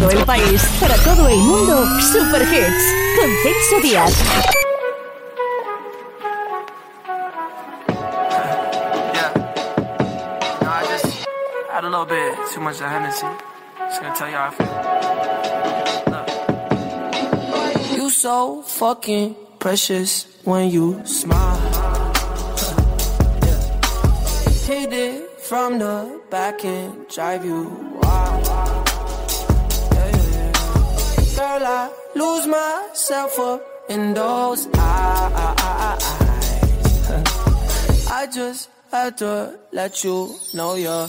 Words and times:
todo 0.00 0.10
el 0.10 0.24
país, 0.24 0.62
para 0.80 0.94
todo 0.96 1.28
el 1.28 1.38
mundo, 1.38 1.84
Super 2.00 2.42
Hits 2.42 2.84
con 3.18 3.30
Celso 3.42 3.80
Díaz. 3.82 4.12
a 11.72 11.82
little 11.82 12.04
bit 12.04 12.34
too 12.52 12.60
much 12.60 12.80
of 12.80 12.90
Hennessy. 12.90 13.26
Just 13.78 14.02
gonna 14.02 14.14
tell 14.14 14.28
you. 14.28 14.36
You 17.96 18.10
so 18.10 18.60
fucking 18.62 19.34
precious 19.58 20.26
when 20.44 20.70
you 20.70 21.00
smile. 21.06 21.56
Hit 24.66 24.92
it 24.92 25.40
from 25.40 25.78
the 25.78 26.20
back 26.30 26.64
and 26.66 27.08
drive 27.08 27.46
you 27.46 27.99
Girl, 31.40 31.64
I 31.64 31.90
lose 32.16 32.46
myself 32.46 33.38
up 33.38 33.62
in 33.88 34.12
those 34.12 34.68
eyes. 34.76 36.04
I 38.12 38.28
just 38.30 38.68
had 38.92 39.16
to 39.18 39.58
let 39.72 40.04
you 40.04 40.36
know 40.52 40.74
you're 40.74 41.08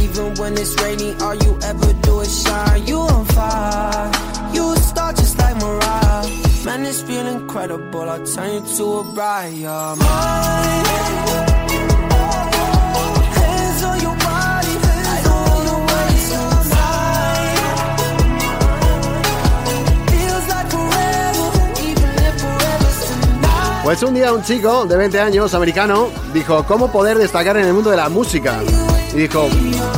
Even 0.00 0.34
when 0.36 0.52
it's 0.54 0.74
rainy, 0.82 1.14
all 1.20 1.34
you 1.34 1.58
ever 1.62 1.92
do 2.02 2.20
is 2.20 2.42
shine. 2.42 2.86
You 2.86 2.98
on 3.00 3.24
fire. 3.26 4.10
You 4.52 4.72
a 4.72 4.76
star 4.76 5.12
just 5.12 5.38
like 5.38 5.56
Mariah. 5.56 6.26
Man, 6.64 6.82
this 6.82 7.02
feel 7.02 7.26
incredible. 7.26 8.08
I'll 8.08 8.24
turn 8.26 8.54
you 8.54 8.76
to 8.76 8.84
a 9.00 9.04
bride. 9.14 9.54
You're 9.54 9.96
mine. 9.96 10.06
I. 10.10 11.08
Pues 23.88 24.02
un 24.02 24.12
día 24.12 24.34
un 24.34 24.42
chico 24.42 24.84
de 24.84 24.98
20 24.98 25.18
años, 25.18 25.54
americano, 25.54 26.08
dijo, 26.34 26.62
¿cómo 26.66 26.92
poder 26.92 27.16
destacar 27.16 27.56
en 27.56 27.64
el 27.64 27.72
mundo 27.72 27.88
de 27.88 27.96
la 27.96 28.10
música? 28.10 28.60
Y 29.14 29.16
dijo, 29.16 29.48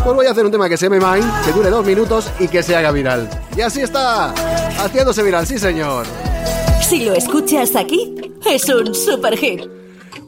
pues 0.05 0.17
voy 0.17 0.27
a 0.27 0.31
hacer 0.31 0.45
un 0.45 0.53
tema 0.53 0.69
que 0.69 0.77
se 0.77 0.89
me 0.89 0.99
mine, 0.99 1.27
que 1.45 1.53
dure 1.53 1.69
dos 1.71 1.85
minutos 1.85 2.31
y 2.39 2.49
que 2.49 2.63
se 2.63 2.77
haga 2.77 2.93
viral. 2.93 3.29
Y 3.57 3.61
así 3.61 3.81
está, 3.81 4.33
haciéndose 4.83 5.23
viral, 5.23 5.47
sí 5.47 5.59
señor. 5.59 6.07
Si 6.81 7.05
lo 7.05 7.15
escuchas 7.15 7.77
aquí, 7.77 8.33
es 8.47 8.69
un 8.69 8.95
super 8.95 9.37
hit. 9.37 9.63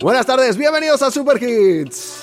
Buenas 0.01 0.27
tardes, 0.27 0.57
bienvenidos 0.57 1.01
a 1.03 1.11
Super 1.11 1.41
Hits. 1.41 2.23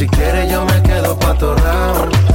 Si 0.00 0.08
quiere, 0.08 0.48
yo 0.48 0.64
me 0.64 0.80
quedo 0.80 1.14
pa' 1.18 1.34
round. 1.34 2.29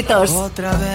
éxitos. 0.00 0.30
Otra 0.32 0.72
vez. 0.72 0.89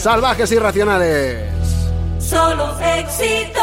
salvajes 0.00 0.50
y 0.50 0.58
racionales. 0.58 1.44
Solo 2.18 2.74
éxitos, 2.80 3.62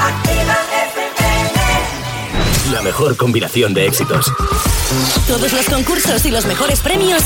activa 0.00 0.56
FM. 0.88 2.72
La 2.72 2.82
mejor 2.82 3.16
combinación 3.16 3.72
de 3.72 3.86
éxitos. 3.86 4.32
Todos 5.28 5.52
los 5.52 5.66
concursos 5.66 6.24
y 6.24 6.30
los 6.30 6.44
mejores 6.46 6.80
premios 6.80 7.22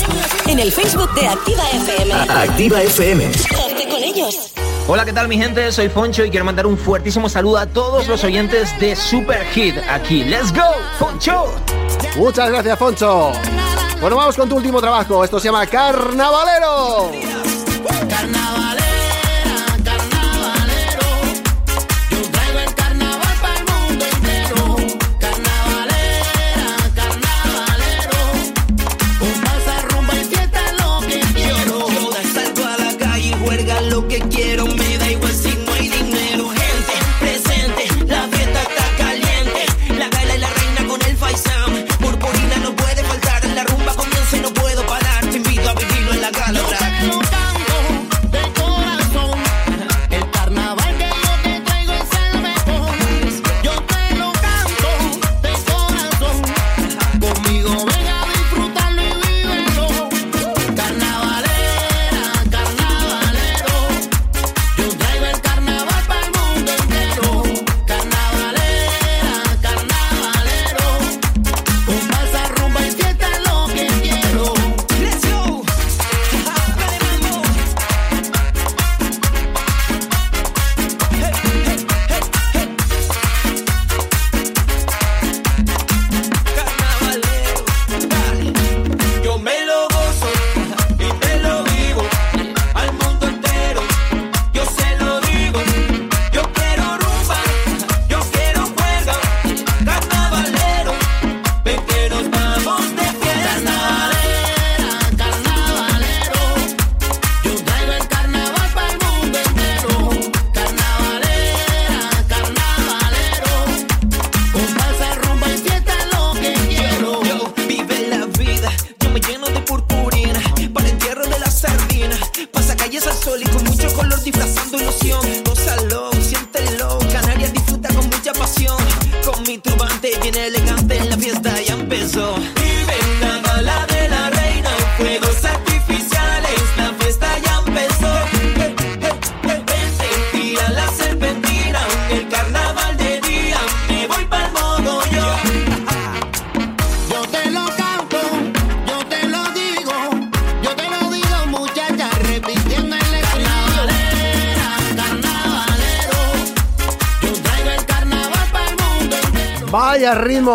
en 0.47 0.59
el 0.59 0.71
Facebook 0.71 1.11
de 1.15 1.27
Activa 1.27 1.63
FM. 1.71 2.13
Activa 2.13 2.81
FM. 2.83 3.25
Hazte 3.25 3.89
con 3.89 4.03
ellos. 4.03 4.53
Hola, 4.87 5.05
¿qué 5.05 5.13
tal 5.13 5.27
mi 5.27 5.37
gente? 5.37 5.71
Soy 5.71 5.89
Foncho 5.89 6.23
y 6.23 6.29
quiero 6.29 6.45
mandar 6.45 6.67
un 6.67 6.77
fuertísimo 6.77 7.29
saludo 7.29 7.57
a 7.57 7.65
todos 7.65 8.07
los 8.07 8.23
oyentes 8.23 8.77
de 8.79 8.95
Super 8.95 9.43
Hit 9.47 9.75
aquí. 9.89 10.23
¡Let's 10.23 10.53
go, 10.53 10.65
Foncho! 10.99 11.45
Muchas 12.15 12.49
gracias, 12.49 12.77
Foncho. 12.77 13.31
Bueno, 14.01 14.15
vamos 14.15 14.35
con 14.35 14.47
tu 14.47 14.55
último 14.55 14.79
trabajo. 14.79 15.23
Esto 15.23 15.39
se 15.39 15.47
llama 15.47 15.65
Carnavalero. 15.65 17.11
carnaval. 18.09 18.68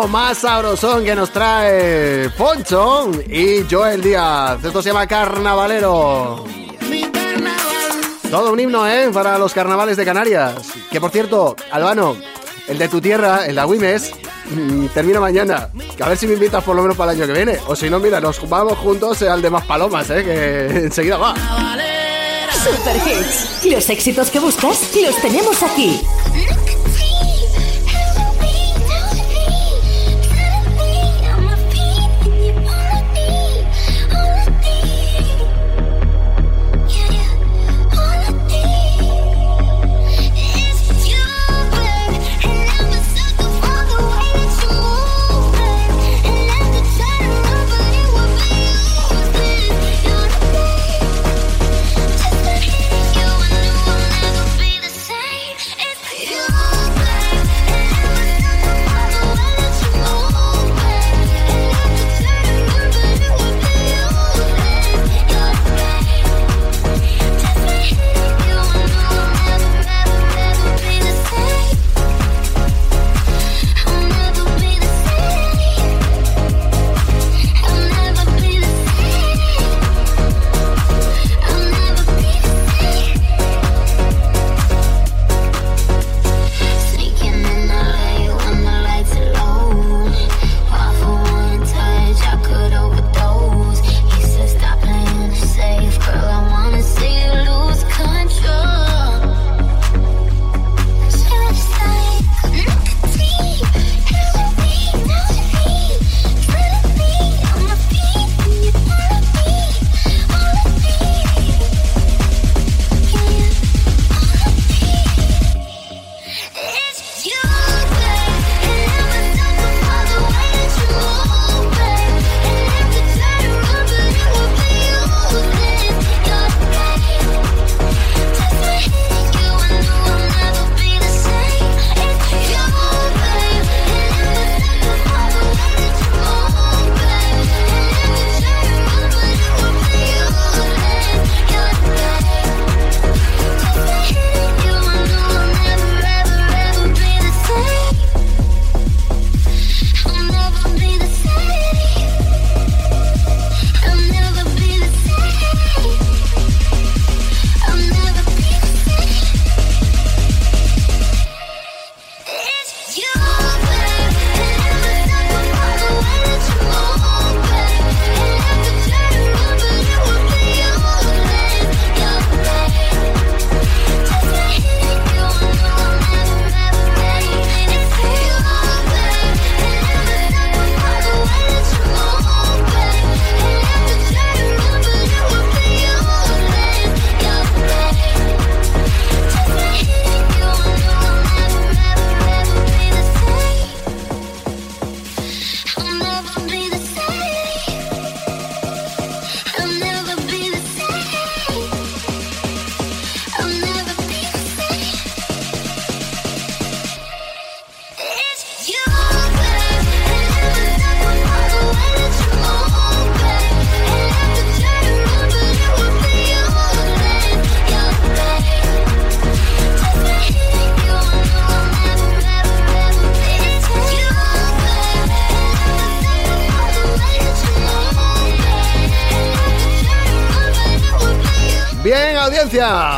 Más 0.09 0.37
sabrosón 0.37 1.03
que 1.03 1.15
nos 1.15 1.31
trae 1.31 2.29
Poncho 2.37 3.09
y 3.27 3.65
Joel 3.69 4.01
Díaz. 4.01 4.63
Esto 4.63 4.81
se 4.81 4.89
llama 4.89 5.07
Carnavalero. 5.07 6.43
Todo 8.29 8.53
un 8.53 8.59
himno, 8.59 8.87
¿eh? 8.87 9.09
Para 9.11 9.37
los 9.39 9.53
carnavales 9.53 9.97
de 9.97 10.05
Canarias. 10.05 10.53
Que 10.91 11.01
por 11.01 11.09
cierto, 11.09 11.55
Albano, 11.71 12.15
el 12.67 12.77
de 12.77 12.87
tu 12.87 13.01
tierra, 13.01 13.45
el 13.47 13.55
de 13.55 13.61
Agüimes, 13.61 14.11
mm, 14.51 14.87
termina 14.87 15.19
mañana. 15.19 15.69
Que 15.97 16.03
a 16.03 16.09
ver 16.09 16.17
si 16.17 16.27
me 16.27 16.33
invitas 16.33 16.63
por 16.63 16.75
lo 16.75 16.83
menos 16.83 16.95
para 16.95 17.11
el 17.11 17.17
año 17.17 17.27
que 17.27 17.33
viene. 17.33 17.59
O 17.67 17.75
si 17.75 17.89
no, 17.89 17.99
mira, 17.99 18.21
nos 18.21 18.47
vamos 18.47 18.77
juntos 18.77 19.23
al 19.23 19.41
de 19.41 19.49
más 19.49 19.65
palomas, 19.65 20.09
¿eh? 20.11 20.23
Que 20.23 20.65
enseguida 20.85 21.17
va. 21.17 21.33
Super 22.63 22.95
Hits. 22.95 23.65
Los 23.65 23.89
éxitos 23.89 24.29
que 24.29 24.39
buscas 24.39 24.91
los 24.95 25.15
tenemos 25.21 25.63
aquí. 25.63 25.99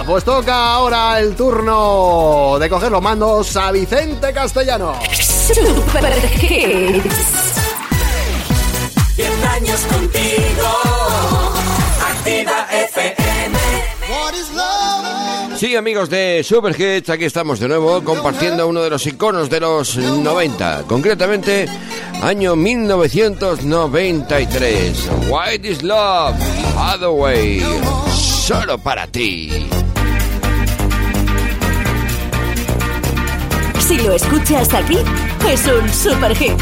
Pues 0.05 0.24
toca 0.24 0.74
ahora 0.74 1.19
el 1.19 1.36
turno 1.36 2.57
de 2.60 2.69
coger 2.69 2.89
los 2.89 3.01
mandos 3.01 3.57
a 3.57 3.72
Vicente 3.72 4.31
Castellano. 4.31 4.93
Super 5.12 6.13
años 9.51 9.81
contigo. 9.81 10.69
Activa 12.10 12.67
FM. 12.72 13.57
Sí, 15.57 15.75
amigos 15.75 16.10
de 16.10 16.41
Super 16.46 16.79
Hits, 16.79 17.10
aquí 17.10 17.25
estamos 17.25 17.60
de 17.60 17.67
nuevo 17.67 18.01
compartiendo 18.03 18.65
uno 18.67 18.81
de 18.81 18.91
los 18.91 19.05
iconos 19.07 19.50
de 19.50 19.60
los 19.60 19.98
90, 19.98 20.84
concretamente 20.88 21.67
año 22.22 22.55
1993. 22.55 25.10
White 25.29 25.67
is 25.67 25.84
Love, 25.84 26.38
Hathaway 26.77 27.62
solo 28.48 28.77
para 28.77 29.06
ti. 29.08 29.68
Si 33.80 33.98
lo 33.98 34.13
escuchas 34.13 34.74
aquí, 34.74 35.00
es 35.50 35.68
un 35.68 35.89
super 35.94 36.34
hit. 36.34 36.54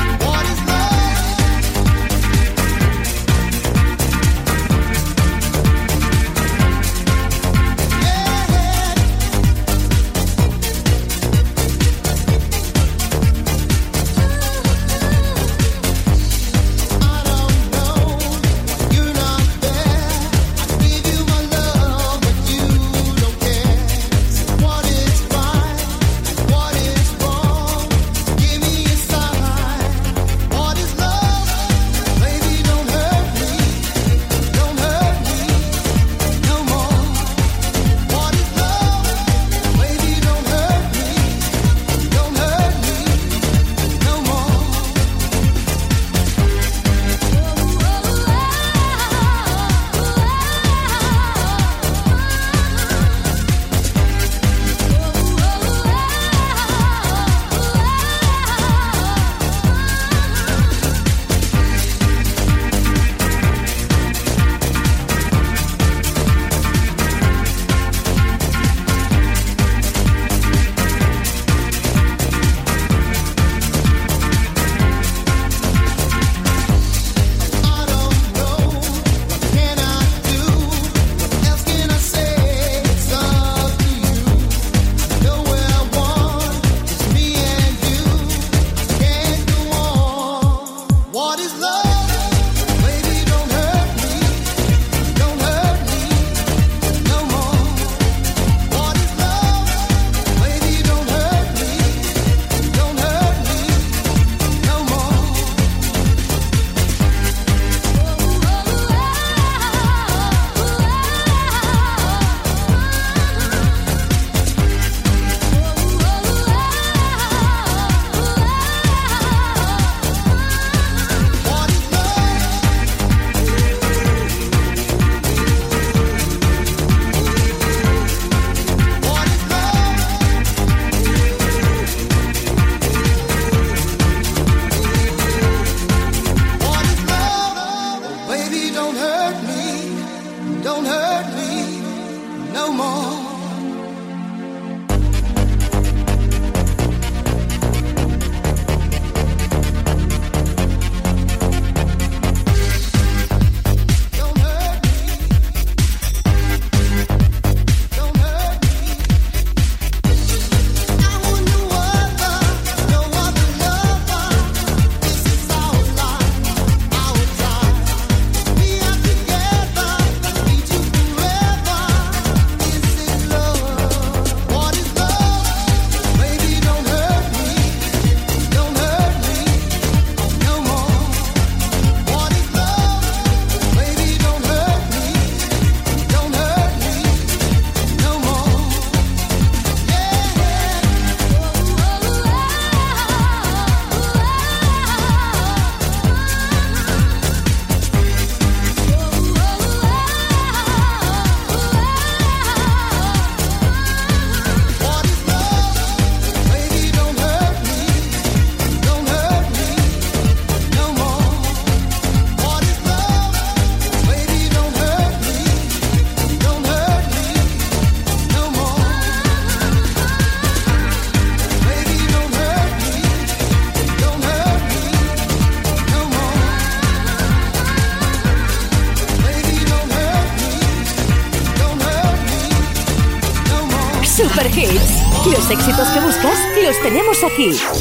aqui. 237.27 237.74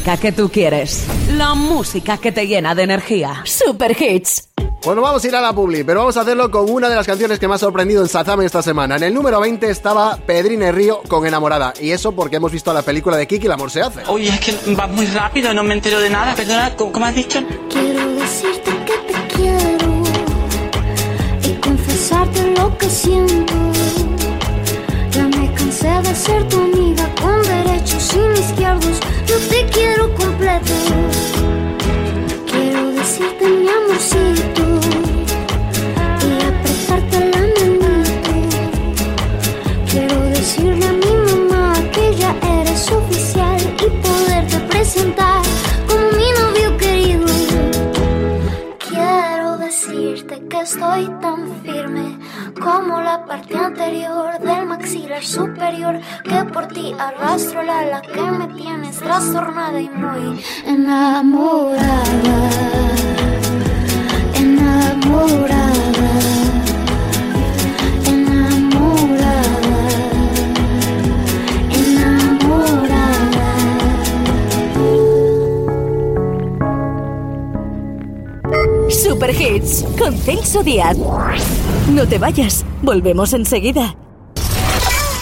que 0.00 0.32
tú 0.32 0.48
quieres. 0.48 1.04
La 1.36 1.54
música 1.54 2.18
que 2.18 2.32
te 2.32 2.46
llena 2.46 2.74
de 2.74 2.84
energía. 2.84 3.42
Super 3.44 4.00
Hits. 4.00 4.48
Bueno, 4.84 5.02
vamos 5.02 5.22
a 5.24 5.28
ir 5.28 5.34
a 5.34 5.40
la 5.40 5.52
publi, 5.52 5.82
pero 5.82 6.00
vamos 6.00 6.16
a 6.16 6.20
hacerlo 6.20 6.50
con 6.50 6.70
una 6.70 6.88
de 6.88 6.94
las 6.94 7.06
canciones 7.06 7.38
que 7.38 7.48
me 7.48 7.54
ha 7.54 7.58
sorprendido 7.58 8.00
en 8.00 8.08
Sazame 8.08 8.44
esta 8.44 8.62
semana. 8.62 8.96
En 8.96 9.02
el 9.02 9.12
número 9.12 9.40
20 9.40 9.68
estaba 9.68 10.16
Pedrine 10.16 10.70
Río 10.70 11.02
con 11.08 11.26
Enamorada, 11.26 11.74
y 11.80 11.90
eso 11.90 12.12
porque 12.12 12.36
hemos 12.36 12.52
visto 12.52 12.72
la 12.72 12.82
película 12.82 13.16
de 13.16 13.26
Kiki 13.26 13.46
El 13.46 13.52
amor 13.52 13.70
se 13.70 13.82
hace. 13.82 14.02
Oye, 14.06 14.28
es 14.28 14.40
que 14.40 14.74
vas 14.74 14.88
muy 14.90 15.06
rápido, 15.06 15.52
no 15.52 15.64
me 15.64 15.74
entero 15.74 16.00
de 16.00 16.10
nada. 16.10 16.34
Perdona, 16.34 16.76
¿cómo, 16.76 16.92
cómo 16.92 17.06
has 17.06 17.14
dicho? 17.14 17.40
Quiero 17.68 18.14
decirte 18.14 18.70
que 18.86 19.12
te 19.12 19.34
quiero 19.34 20.02
y 21.42 21.60
confesarte 21.60 22.54
lo 22.56 22.78
que 22.78 22.88
siento 22.88 23.54
de 25.80 26.14
ser 26.14 26.42
tu 26.48 26.56
amiga 26.56 27.08
con 27.20 27.40
derechos 27.42 28.12
y 28.12 28.18
no 28.18 28.32
izquierdos. 28.32 28.98
Yo 29.26 29.36
te 29.48 29.64
quiero 29.66 30.12
completo. 30.14 30.72
Quiero 32.50 32.90
decirte 32.92 33.48
mi 33.48 33.68
amorcito 33.68 34.62
y 36.26 36.42
apretarte 36.50 37.30
la 37.30 37.40
manito. 37.80 38.32
Quiero 39.88 40.20
decirle 40.24 40.86
a 40.86 40.92
mi 40.92 41.14
mamá 41.26 41.74
que 41.92 42.16
ya 42.16 42.34
eres 42.60 42.90
oficial 42.90 43.60
y 43.76 43.88
poderte 44.02 44.58
presentar 44.68 45.42
como 45.86 46.10
mi 46.18 46.28
novio 46.40 46.76
querido. 46.76 47.26
Quiero 48.88 49.58
decirte 49.58 50.42
que 50.48 50.60
estoy 50.60 51.08
tan 51.20 51.62
firme 51.62 52.18
como 52.58 53.00
la 53.00 53.24
parte 53.24 53.56
anterior 53.56 54.38
del 54.40 54.66
maxilar 54.66 55.22
superior 55.22 56.00
que 56.24 56.44
por 56.52 56.66
ti 56.68 56.94
arrastro 56.98 57.62
la 57.62 57.84
la 57.84 58.02
que 58.02 58.20
me 58.20 58.48
tienes 58.48 58.98
trastornada 58.98 59.80
y 59.80 59.88
muy 59.88 60.42
enamorada. 60.66 61.78
Enamorada. 64.34 65.68
Super 79.08 79.30
Hits 79.30 79.86
con 79.98 80.14
Celso 80.18 80.62
Díaz. 80.62 80.94
No 81.90 82.06
te 82.06 82.18
vayas, 82.18 82.66
volvemos 82.82 83.32
enseguida. 83.32 83.96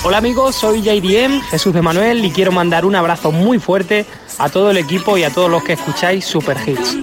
Hola 0.03 0.19
amigos, 0.19 0.57
soy 0.57 0.83
JDM, 0.83 1.41
Jesús 1.43 1.73
de 1.73 1.83
Manuel 1.83 2.25
y 2.25 2.33
quiero 2.33 2.51
mandar 2.51 2.85
un 2.85 2.97
abrazo 2.97 3.31
muy 3.31 3.61
fuerte 3.61 4.05
a 4.39 4.49
todo 4.49 4.73
el 4.73 4.79
equipo 4.79 5.17
y 5.17 5.23
a 5.23 5.31
todos 5.31 5.49
los 5.49 5.63
que 5.63 5.75
escucháis 5.75 6.25
Super 6.25 6.59
Hits. 6.67 6.97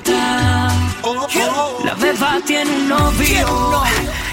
La 1.86 1.94
beba 1.94 2.40
tiene 2.46 2.70
un 2.70 2.90
novio 2.90 3.82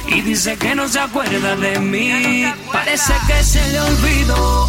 y 0.08 0.20
dice 0.20 0.56
que 0.56 0.74
no 0.74 0.88
se 0.88 0.98
acuerda 0.98 1.54
de 1.54 1.78
mí. 1.78 2.52
Parece 2.72 3.12
que 3.28 3.44
se 3.44 3.64
le 3.70 3.80
olvidó 3.80 4.68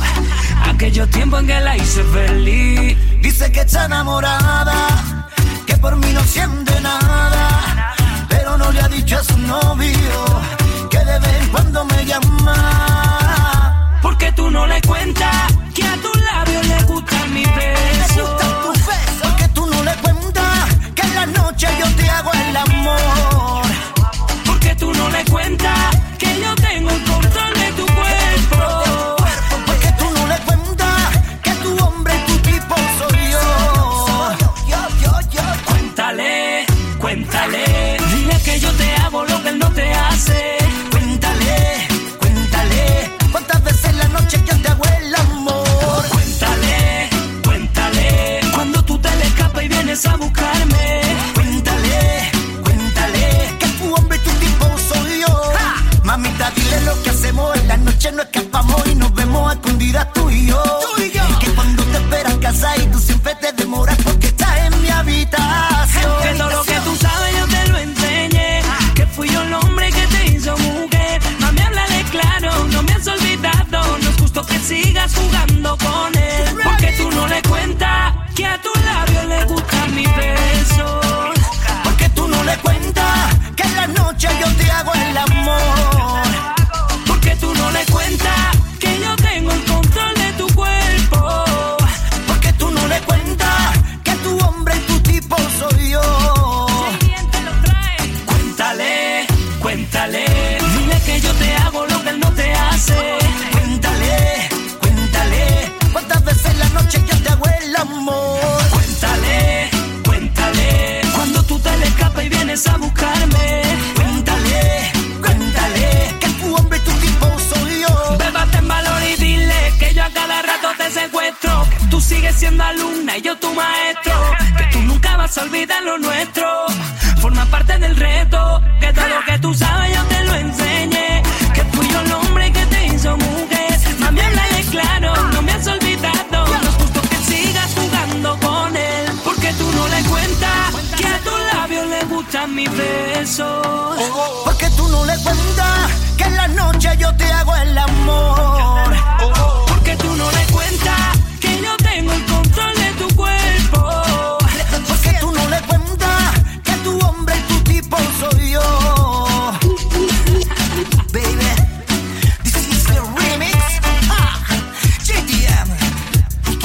aquellos 0.67 1.09
tiempos 1.09 1.39
en 1.41 1.47
que 1.47 1.59
la 1.59 1.77
hice 1.77 2.03
feliz. 2.03 2.95
Dice 3.21 3.51
que 3.51 3.61
está 3.61 3.85
enamorada, 3.85 5.27
que 5.65 5.75
por 5.77 5.95
mí 5.95 6.13
no 6.13 6.23
siente 6.23 6.79
nada 6.79 7.50
pero 8.51 8.65
no 8.65 8.71
le 8.71 8.81
ha 8.81 8.87
dicho 8.89 9.17
a 9.17 9.23
su 9.23 9.37
novio 9.37 10.25
que 10.89 10.97
de 10.97 11.19
vez 11.19 11.41
en 11.41 11.49
cuando 11.49 11.85
me 11.85 12.05
llama. 12.05 13.99
Porque 14.01 14.31
tú 14.33 14.49
no 14.51 14.67
le 14.67 14.81
cuentas 14.81 15.53
que 15.73 15.83
a 15.83 15.95
tu 15.95 16.11
labio 16.19 16.61
le 16.63 16.83
gusta 16.83 17.25
mi 17.27 17.45
beso. 17.45 18.37
Porque 19.23 19.47
tú 19.53 19.65
no 19.67 19.83
le 19.83 19.93
cuentas 19.95 20.75
que 20.95 21.01
en 21.01 21.15
la 21.15 21.25
noche 21.27 21.67
yo 21.79 21.85
te 21.95 22.09
hago 22.09 22.31
el 22.33 22.57
amor. 22.57 23.63
Porque 24.45 24.75
tú 24.75 24.93
no 24.93 25.09
le 25.09 25.23
cuentas 25.25 25.97
noche, 58.12 58.15
no 58.15 58.21
escapamos 58.21 58.88
y 58.88 58.95
nos 58.95 59.13
vemos 59.13 59.50
a 59.50 59.54
escondidas 59.54 60.13
tú 60.13 60.30
y 60.30 60.47
yo. 60.47 60.62
Que 61.39 61.52
cuando 61.54 61.84
te 61.84 61.97
esperas 61.97 62.36
casa 62.36 62.78
y 62.78 62.88
tú 62.88 63.00
siempre 63.00 63.36
te 63.36 63.52
demoras 63.54 63.97
porque 64.04 64.28
estás 64.28 64.58
en 64.60 64.82
mi 64.82 64.89
habitación. 64.89 65.61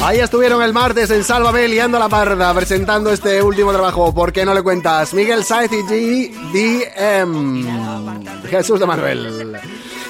Ahí 0.07 0.21
estuvieron 0.21 0.63
el 0.63 0.71
martes 0.71 1.09
en 1.11 1.21
Sálvame 1.21 1.67
liando 1.67 1.99
la 1.99 2.07
parda 2.07 2.53
presentando 2.53 3.11
este 3.11 3.43
último 3.43 3.73
trabajo. 3.73 4.13
¿Por 4.13 4.31
qué 4.31 4.45
no 4.45 4.53
le 4.53 4.63
cuentas? 4.63 5.13
Miguel 5.13 5.43
Saez 5.43 5.69
y 5.73 6.29
GDM. 6.31 7.67
Jesús 8.49 8.79
de 8.79 8.85
Manuel. 8.85 9.57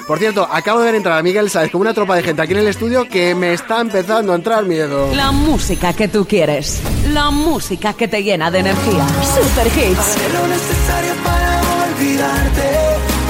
Por 0.06 0.20
cierto, 0.20 0.46
acabo 0.48 0.78
de 0.78 0.84
ver 0.86 0.94
entrar 0.94 1.18
a 1.18 1.22
Miguel 1.24 1.50
Saez 1.50 1.72
con 1.72 1.80
una 1.80 1.94
tropa 1.94 2.14
de 2.14 2.22
gente 2.22 2.40
aquí 2.40 2.52
en 2.52 2.60
el 2.60 2.68
estudio 2.68 3.08
que 3.08 3.34
me 3.34 3.52
está 3.52 3.80
empezando 3.80 4.32
a 4.32 4.36
entrar 4.36 4.64
miedo. 4.64 5.12
La 5.16 5.32
música 5.32 5.92
que 5.92 6.06
tú 6.06 6.24
quieres. 6.24 6.80
La 7.12 7.32
música 7.32 7.92
que 7.94 8.06
te 8.06 8.22
llena 8.22 8.52
de 8.52 8.60
energía. 8.60 9.04
Super 9.34 9.66
Hits. 9.66 10.16
Haré 10.16 10.32
lo 10.32 10.46
necesario 10.46 11.12
para 11.24 11.60
olvidarte, 11.90 12.68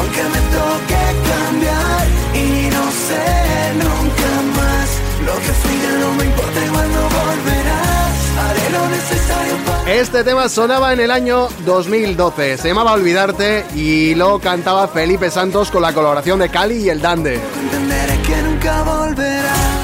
aunque 0.00 0.22
me 0.22 0.40
toque 0.54 0.97
Este 9.98 10.22
tema 10.22 10.48
sonaba 10.48 10.92
en 10.92 11.00
el 11.00 11.10
año 11.10 11.48
2012. 11.66 12.56
Se 12.56 12.68
llamaba 12.68 12.92
Olvidarte 12.92 13.66
y 13.74 14.14
lo 14.14 14.38
cantaba 14.38 14.86
Felipe 14.86 15.28
Santos 15.28 15.72
con 15.72 15.82
la 15.82 15.92
colaboración 15.92 16.38
de 16.38 16.48
Cali 16.48 16.84
y 16.84 16.88
el 16.88 17.00
Dande. 17.00 17.40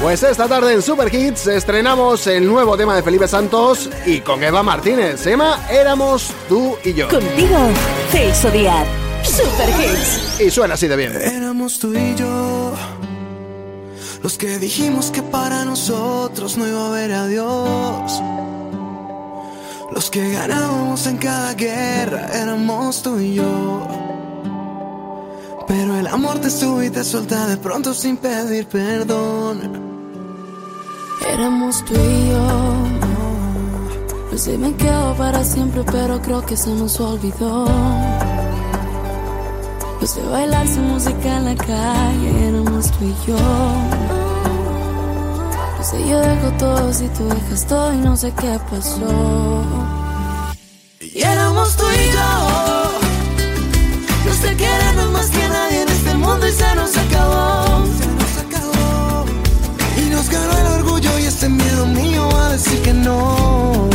Pues 0.00 0.22
esta 0.22 0.46
tarde 0.46 0.74
en 0.74 0.82
Super 0.82 1.12
Hits 1.12 1.48
estrenamos 1.48 2.28
el 2.28 2.46
nuevo 2.46 2.76
tema 2.76 2.94
de 2.94 3.02
Felipe 3.02 3.26
Santos 3.26 3.90
y 4.06 4.20
con 4.20 4.44
Eva 4.44 4.62
Martínez. 4.62 5.18
Se 5.20 5.30
llama 5.30 5.66
Éramos 5.68 6.30
tú 6.48 6.76
y 6.84 6.94
yo. 6.94 7.08
Contigo, 7.08 7.58
Celso 8.12 8.52
Díaz. 8.52 8.86
Super 9.24 9.68
Hits. 9.68 10.40
Y 10.40 10.48
suena 10.48 10.74
así 10.74 10.86
de 10.86 10.94
bien. 10.94 11.16
Éramos 11.20 11.80
tú 11.80 11.92
y 11.92 12.14
yo 12.14 12.72
los 14.22 14.38
que 14.38 14.58
dijimos 14.60 15.10
que 15.10 15.22
para 15.22 15.64
nosotros 15.64 16.56
no 16.56 16.68
iba 16.68 16.84
a 16.84 16.86
haber 16.86 17.12
adiós. 17.12 18.22
Los 19.94 20.10
que 20.10 20.32
ganábamos 20.32 21.06
en 21.06 21.18
cada 21.18 21.54
guerra 21.54 22.26
éramos 22.34 23.00
tú 23.00 23.20
y 23.20 23.34
yo. 23.34 23.86
Pero 25.68 25.96
el 25.96 26.08
amor 26.08 26.40
te 26.40 26.50
sube 26.50 26.86
y 26.86 26.90
te 26.90 27.04
suelta 27.04 27.46
de 27.46 27.56
pronto 27.56 27.94
sin 27.94 28.16
pedir 28.16 28.66
perdón. 28.66 29.60
Éramos 31.32 31.84
tú 31.84 31.94
y 31.94 32.28
yo. 32.28 32.74
No 34.32 34.36
sé, 34.36 34.58
me 34.58 34.74
quedo 34.74 35.14
para 35.14 35.44
siempre, 35.44 35.84
pero 35.84 36.20
creo 36.20 36.44
que 36.44 36.56
se 36.56 36.70
nos 36.70 36.98
olvidó. 36.98 37.66
No 40.00 40.06
sé 40.08 40.22
bailar 40.22 40.66
su 40.66 40.80
música 40.80 41.36
en 41.36 41.44
la 41.44 41.54
calle, 41.54 42.48
éramos 42.48 42.90
tú 42.90 43.04
y 43.04 43.14
yo. 43.28 44.13
No 45.84 45.90
sé, 45.90 46.08
yo 46.08 46.18
dejo 46.18 46.50
todo 46.52 46.94
si 46.94 47.06
tú 47.08 47.28
dejas 47.28 47.66
todo 47.66 47.92
y 47.92 47.98
no 47.98 48.16
sé 48.16 48.32
qué 48.40 48.58
pasó. 48.70 49.62
Y 50.98 51.20
éramos 51.20 51.76
tú 51.76 51.84
y 51.90 52.10
yo. 52.10 52.90
No 54.24 54.32
sé 54.32 54.56
querernos 54.56 55.10
más 55.10 55.26
que 55.26 55.46
nadie 55.46 55.82
en 55.82 55.88
este 55.90 56.14
mundo 56.14 56.48
y 56.48 56.52
se 56.52 56.74
nos 56.74 56.96
acabó. 56.96 57.84
Se 57.98 58.06
nos 58.06 58.34
acabó. 58.46 59.26
Y 59.98 60.08
nos 60.08 60.30
ganó 60.30 60.56
el 60.56 60.66
orgullo 60.80 61.18
y 61.18 61.24
este 61.26 61.50
miedo 61.50 61.84
mío 61.84 62.34
a 62.34 62.48
decir 62.48 62.80
que 62.80 62.94
no. 62.94 63.90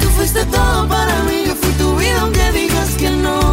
Tú 0.00 0.08
fuiste 0.16 0.46
todo 0.46 0.88
para 0.88 1.24
mí, 1.24 1.44
yo 1.46 1.54
fui 1.56 1.72
tu 1.72 1.94
vida 1.94 2.22
aunque 2.22 2.52
digas 2.52 2.88
que 2.96 3.10
no. 3.10 3.45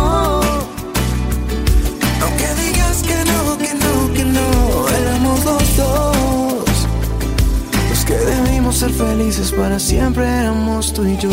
Ser 8.74 8.92
felices 8.92 9.52
para 9.52 9.78
siempre, 9.78 10.28
éramos 10.28 10.94
tú 10.94 11.06
y 11.06 11.16
yo. 11.18 11.30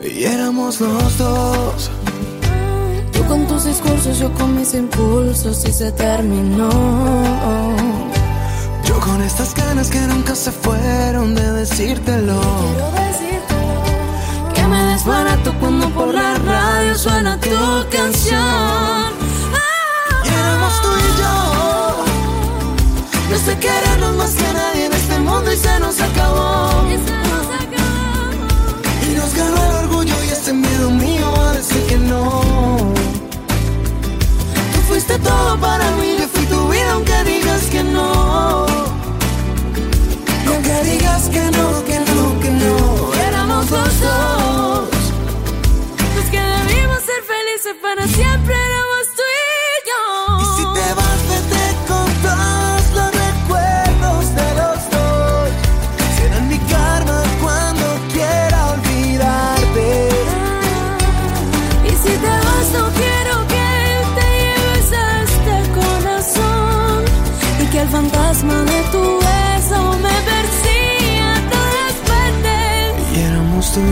Y 0.00 0.24
éramos 0.24 0.80
los 0.80 1.18
dos. 1.18 1.90
Tú 3.12 3.24
con 3.26 3.46
tus 3.48 3.64
discursos, 3.64 4.20
yo 4.20 4.32
con 4.34 4.56
mis 4.56 4.72
impulsos 4.74 5.64
y 5.64 5.72
se 5.72 5.90
terminó. 5.90 6.70
Yo 8.84 9.00
con 9.00 9.20
estas 9.20 9.52
ganas 9.54 9.90
que 9.90 10.00
nunca 10.02 10.36
se 10.36 10.52
fueron 10.52 11.34
de 11.34 11.52
decírtelo. 11.52 12.40
decírtelo. 12.94 14.54
Que 14.54 14.64
me 14.68 14.82
desbarato 14.84 15.52
cuando 15.58 15.90
por 15.90 16.14
la 16.14 16.36
radio 16.38 16.94
suena 16.94 17.38
tu 17.40 17.50
canción. 17.90 19.19
No 23.30 23.38
sé 23.38 23.56
qué 23.60 23.68
querernos 23.68 24.16
más 24.16 24.32
que 24.32 24.52
nadie 24.52 24.86
en 24.86 24.92
este 24.92 25.18
mundo 25.20 25.52
y 25.52 25.56
se 25.56 25.78
nos 25.78 26.00
acabó. 26.00 26.84
Y, 26.88 26.96
se 27.06 27.16
nos, 27.28 27.46
acabó. 27.62 28.26
y 29.06 29.14
nos 29.14 29.34
ganó 29.36 29.70
el 29.70 29.76
orgullo 29.84 30.14
y 30.24 30.28
este 30.30 30.52
miedo 30.52 30.90
mío 30.90 31.32
a 31.40 31.52
decir 31.52 31.80
que 31.86 31.96
no. 31.96 32.42
Tú 34.72 34.80
fuiste 34.88 35.16
todo 35.20 35.56
para 35.60 35.88
mí, 35.92 36.16
yo 36.18 36.26
fui 36.26 36.44
tu 36.46 36.68
vida 36.70 36.92
aunque 36.92 37.22
digas 37.22 37.62
que 37.70 37.84
no. 37.84 38.66
Aunque 40.48 40.82
digas 40.90 41.28
que 41.28 41.44
no, 41.52 41.84
que 41.84 42.00
no, 42.00 42.40
que 42.40 42.50
no. 42.50 43.14
Éramos 43.28 43.70
los 43.70 44.00
dos. 44.00 44.88
Los 46.16 46.24
que 46.32 46.40
debimos 46.40 47.00
ser 47.08 47.22
felices 47.22 47.76
para 47.80 48.08
siempre 48.08 48.56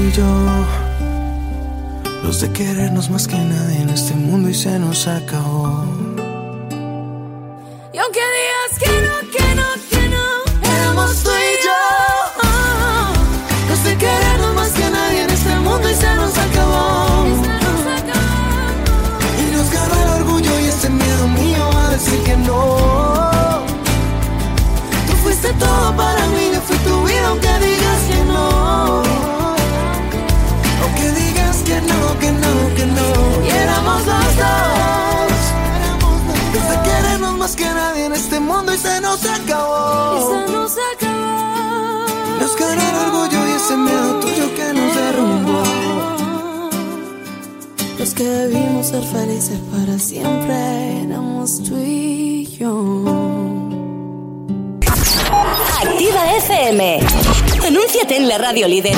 y 0.01 0.13
yo. 0.13 0.65
Los 2.23 2.41
de 2.41 2.53
querernos 2.53 3.11
más 3.11 3.27
que 3.27 3.37
nadie 3.37 3.81
en 3.81 3.91
este 3.91 4.15
mundo 4.15 4.49
y 4.49 4.55
se 4.55 4.79
nos 4.79 5.07
acabó. 5.07 5.88
no 39.09 39.17
se 39.17 39.31
acabó. 39.31 40.45
No 40.53 40.69
se 40.69 40.81
acabó. 40.95 42.07
Nos 42.41 42.57
ganó 42.57 42.83
el 42.91 42.97
orgullo 43.07 43.49
y 43.49 43.53
ese 43.53 43.77
miedo 43.77 44.21
tuyo 44.21 44.55
que 44.55 44.73
nos 44.75 44.95
derrumbó. 44.95 45.63
Los 47.99 48.15
que 48.15 48.25
debimos 48.25 48.87
ser 48.89 49.03
felices 49.03 49.59
para 49.73 49.99
siempre 49.99 51.05
éramos 51.05 51.63
tú 51.63 51.79
y 51.79 52.47
yo. 52.59 53.05
Activa 55.83 56.37
FM. 56.37 57.01
Anúnciate 57.67 58.17
en 58.17 58.29
la 58.29 58.39
radio 58.39 58.69
líder. 58.69 58.97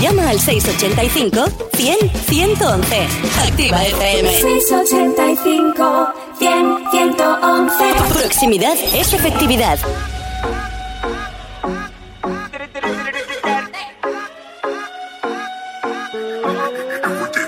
Llama 0.00 0.28
al 0.30 0.38
685 0.38 1.44
100 1.74 1.96
111. 2.28 3.06
Activa 3.42 3.84
FM. 3.84 4.40
685 4.40 6.17
100, 6.38 6.90
111. 6.90 7.74
Proximidad 8.12 8.76
es 8.94 9.12
efectividad. 9.12 9.78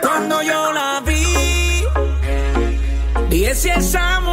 Cuando 0.03 0.43
yo 0.43 0.73
la 0.73 1.01
vi, 1.07 1.85
vi 3.29 3.45
ese 3.45 3.73
amor 3.97 4.30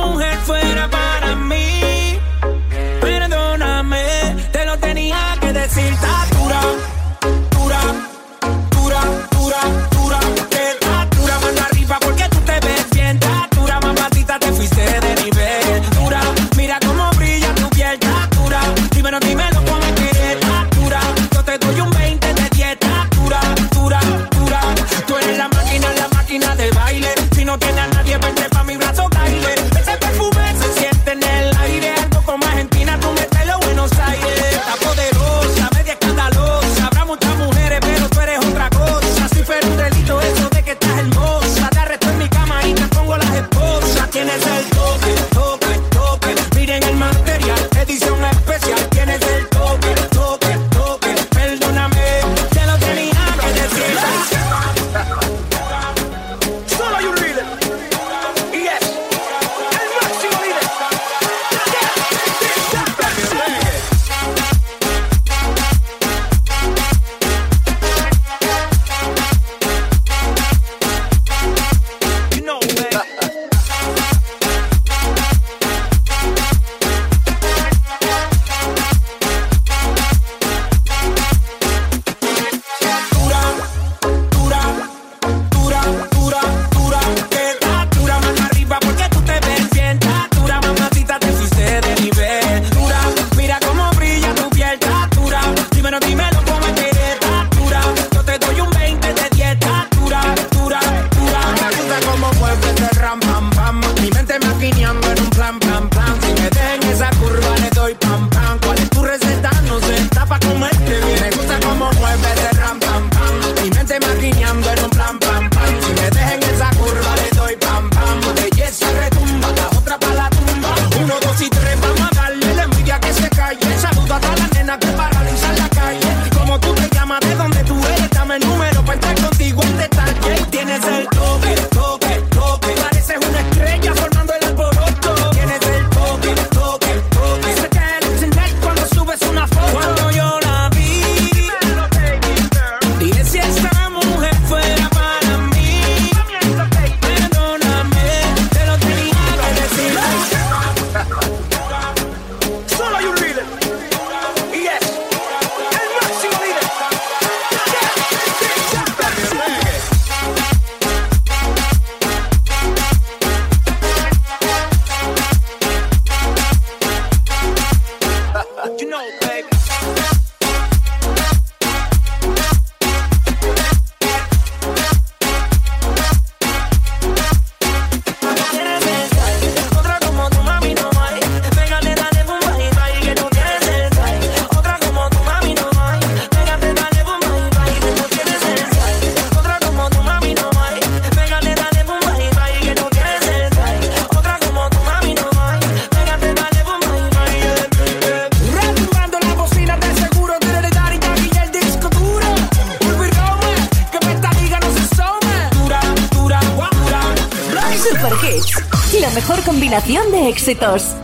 Exitors. 210.48 210.97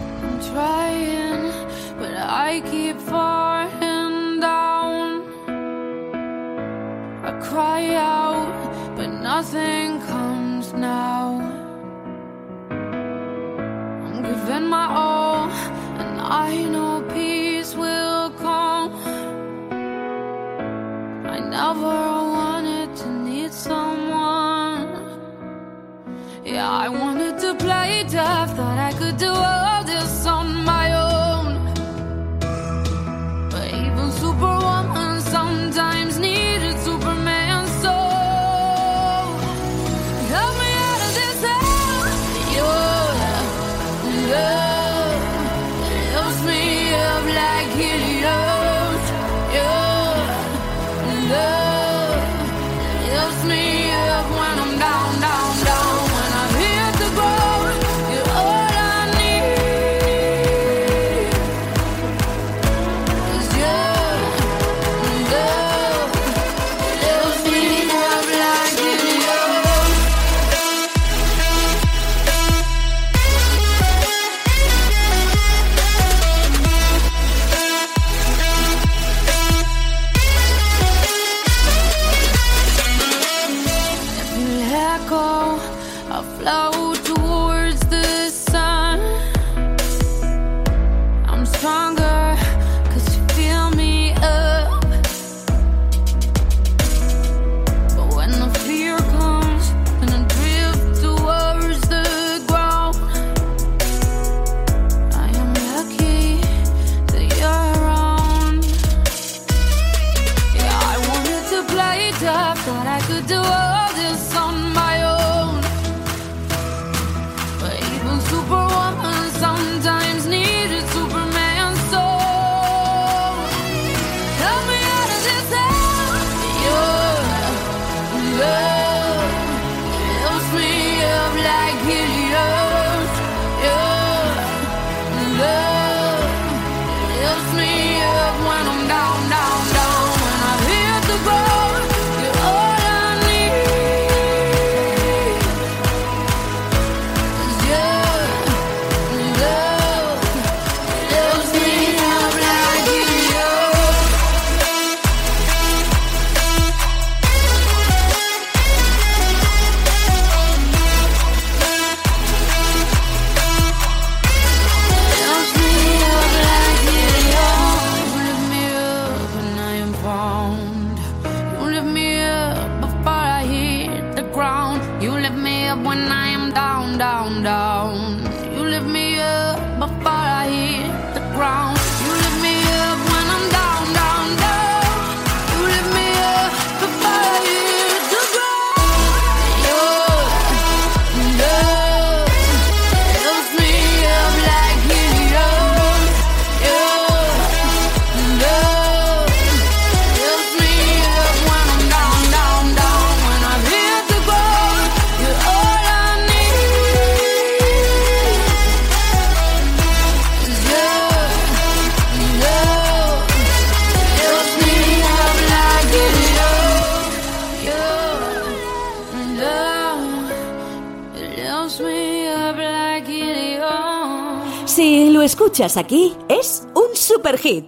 Escuchas 225.64 225.78
aquí, 225.78 226.14
es 226.28 226.64
un 226.76 226.96
super 226.96 227.38
hit. 227.38 227.66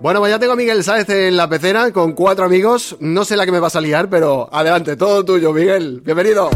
Bueno, 0.00 0.20
pues 0.20 0.30
ya 0.30 0.38
tengo 0.38 0.52
a 0.52 0.56
Miguel 0.56 0.84
Sáez 0.84 1.08
en 1.08 1.36
la 1.36 1.48
pecera 1.48 1.90
con 1.90 2.12
cuatro 2.12 2.44
amigos. 2.44 2.96
No 3.00 3.24
sé 3.24 3.36
la 3.36 3.46
que 3.46 3.52
me 3.52 3.60
vas 3.60 3.76
a 3.76 3.80
liar, 3.80 4.10
pero 4.10 4.48
adelante, 4.52 4.96
todo 4.96 5.24
tuyo, 5.24 5.52
Miguel. 5.52 6.02
Bienvenido. 6.02 6.50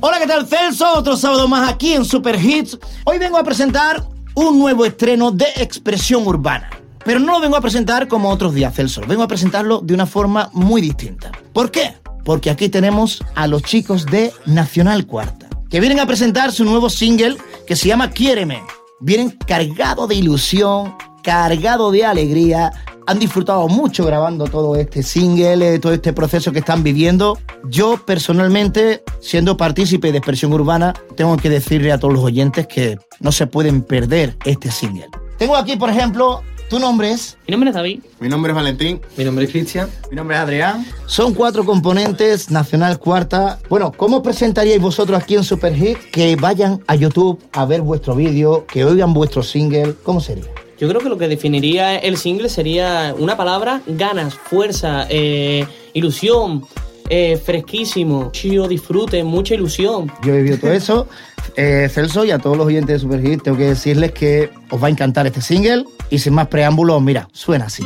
Hola, 0.00 0.18
¿qué 0.18 0.26
tal, 0.26 0.46
Celso? 0.46 0.86
Otro 0.94 1.16
sábado 1.16 1.46
más 1.48 1.70
aquí 1.70 1.92
en 1.92 2.04
Super 2.04 2.42
Hits. 2.42 2.78
Hoy 3.04 3.18
vengo 3.18 3.36
a 3.36 3.44
presentar 3.44 4.02
un 4.34 4.58
nuevo 4.58 4.86
estreno 4.86 5.30
de 5.30 5.46
expresión 5.56 6.26
urbana. 6.26 6.70
Pero 7.04 7.20
no 7.20 7.32
lo 7.32 7.40
vengo 7.40 7.56
a 7.56 7.60
presentar 7.60 8.08
como 8.08 8.30
otros 8.30 8.54
días, 8.54 8.74
Celso. 8.74 9.02
Vengo 9.06 9.24
a 9.24 9.28
presentarlo 9.28 9.80
de 9.80 9.92
una 9.92 10.06
forma 10.06 10.48
muy 10.54 10.80
distinta. 10.80 11.32
¿Por 11.52 11.70
qué? 11.70 11.96
Porque 12.24 12.50
aquí 12.50 12.68
tenemos 12.68 13.22
a 13.34 13.46
los 13.46 13.62
chicos 13.62 14.06
de 14.06 14.32
Nacional 14.46 15.06
Cuarta, 15.06 15.48
que 15.68 15.80
vienen 15.80 16.00
a 16.00 16.06
presentar 16.06 16.52
su 16.52 16.64
nuevo 16.64 16.88
single 16.88 17.36
que 17.66 17.76
se 17.76 17.88
llama 17.88 18.10
Quiéreme. 18.10 18.62
Vienen 19.00 19.30
cargado 19.30 20.08
de 20.08 20.16
ilusión, 20.16 20.94
cargado 21.22 21.92
de 21.92 22.04
alegría. 22.04 22.72
Han 23.06 23.20
disfrutado 23.20 23.68
mucho 23.68 24.04
grabando 24.04 24.46
todo 24.46 24.74
este 24.74 25.04
single, 25.04 25.74
eh, 25.74 25.78
todo 25.78 25.92
este 25.92 26.12
proceso 26.12 26.50
que 26.50 26.58
están 26.58 26.82
viviendo. 26.82 27.38
Yo 27.64 28.04
personalmente, 28.04 29.04
siendo 29.20 29.56
partícipe 29.56 30.10
de 30.10 30.18
Expresión 30.18 30.52
Urbana, 30.52 30.94
tengo 31.16 31.36
que 31.36 31.48
decirle 31.48 31.92
a 31.92 31.98
todos 31.98 32.12
los 32.12 32.24
oyentes 32.24 32.66
que 32.66 32.98
no 33.20 33.30
se 33.30 33.46
pueden 33.46 33.82
perder 33.82 34.36
este 34.44 34.70
single. 34.70 35.06
Tengo 35.38 35.54
aquí, 35.54 35.76
por 35.76 35.90
ejemplo, 35.90 36.42
tu 36.68 36.78
nombre 36.78 37.10
es... 37.12 37.36
Mi 37.46 37.52
nombre 37.52 37.70
es 37.70 37.76
David. 37.76 38.00
Mi 38.20 38.28
nombre 38.28 38.52
es 38.52 38.56
Valentín. 38.56 39.00
Mi 39.16 39.24
nombre 39.24 39.44
es 39.46 39.50
Cristian. 39.50 39.88
Mi 40.10 40.16
nombre 40.16 40.36
es 40.36 40.42
Adrián. 40.42 40.86
Son 41.06 41.32
cuatro 41.34 41.64
componentes, 41.64 42.50
Nacional 42.50 42.98
Cuarta. 42.98 43.58
Bueno, 43.68 43.92
¿cómo 43.96 44.22
presentaríais 44.22 44.80
vosotros 44.80 45.20
aquí 45.20 45.34
en 45.34 45.44
Super 45.44 45.74
Hit 45.74 45.98
que 46.12 46.36
vayan 46.36 46.82
a 46.86 46.94
YouTube 46.94 47.42
a 47.52 47.64
ver 47.64 47.80
vuestro 47.82 48.14
vídeo, 48.14 48.66
que 48.66 48.84
oigan 48.84 49.14
vuestro 49.14 49.42
single? 49.42 49.94
¿Cómo 50.02 50.20
sería? 50.20 50.44
Yo 50.78 50.88
creo 50.88 51.00
que 51.00 51.08
lo 51.08 51.18
que 51.18 51.26
definiría 51.26 51.96
el 51.96 52.16
single 52.16 52.48
sería 52.48 53.14
una 53.18 53.36
palabra, 53.36 53.80
ganas, 53.86 54.34
fuerza, 54.34 55.06
eh, 55.08 55.66
ilusión. 55.94 56.64
eh, 57.10 57.40
fresquísimo, 57.42 58.28
chido, 58.32 58.68
disfrute, 58.68 59.24
mucha 59.24 59.54
ilusión. 59.54 60.12
Yo 60.22 60.34
he 60.34 60.38
vivido 60.42 60.58
todo 60.58 60.72
eso. 60.72 61.08
Eh, 61.56 61.88
Celso 61.92 62.24
y 62.24 62.30
a 62.30 62.38
todos 62.38 62.56
los 62.56 62.66
oyentes 62.68 62.94
de 62.94 62.98
Superhit, 63.00 63.42
tengo 63.42 63.56
que 63.56 63.64
decirles 63.64 64.12
que 64.12 64.50
os 64.70 64.80
va 64.80 64.86
a 64.86 64.90
encantar 64.90 65.26
este 65.26 65.40
single. 65.40 65.86
Y 66.10 66.18
sin 66.18 66.34
más 66.34 66.48
preámbulos, 66.48 67.02
mira, 67.02 67.28
suena 67.32 67.66
así. 67.66 67.82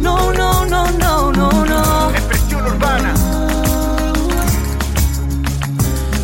No, 0.00 0.32
no, 0.32 0.64
no, 0.66 0.90
no, 0.90 1.32
no, 1.32 1.64
no. 1.64 2.10
Expresión 2.10 2.66
urbana. 2.66 3.14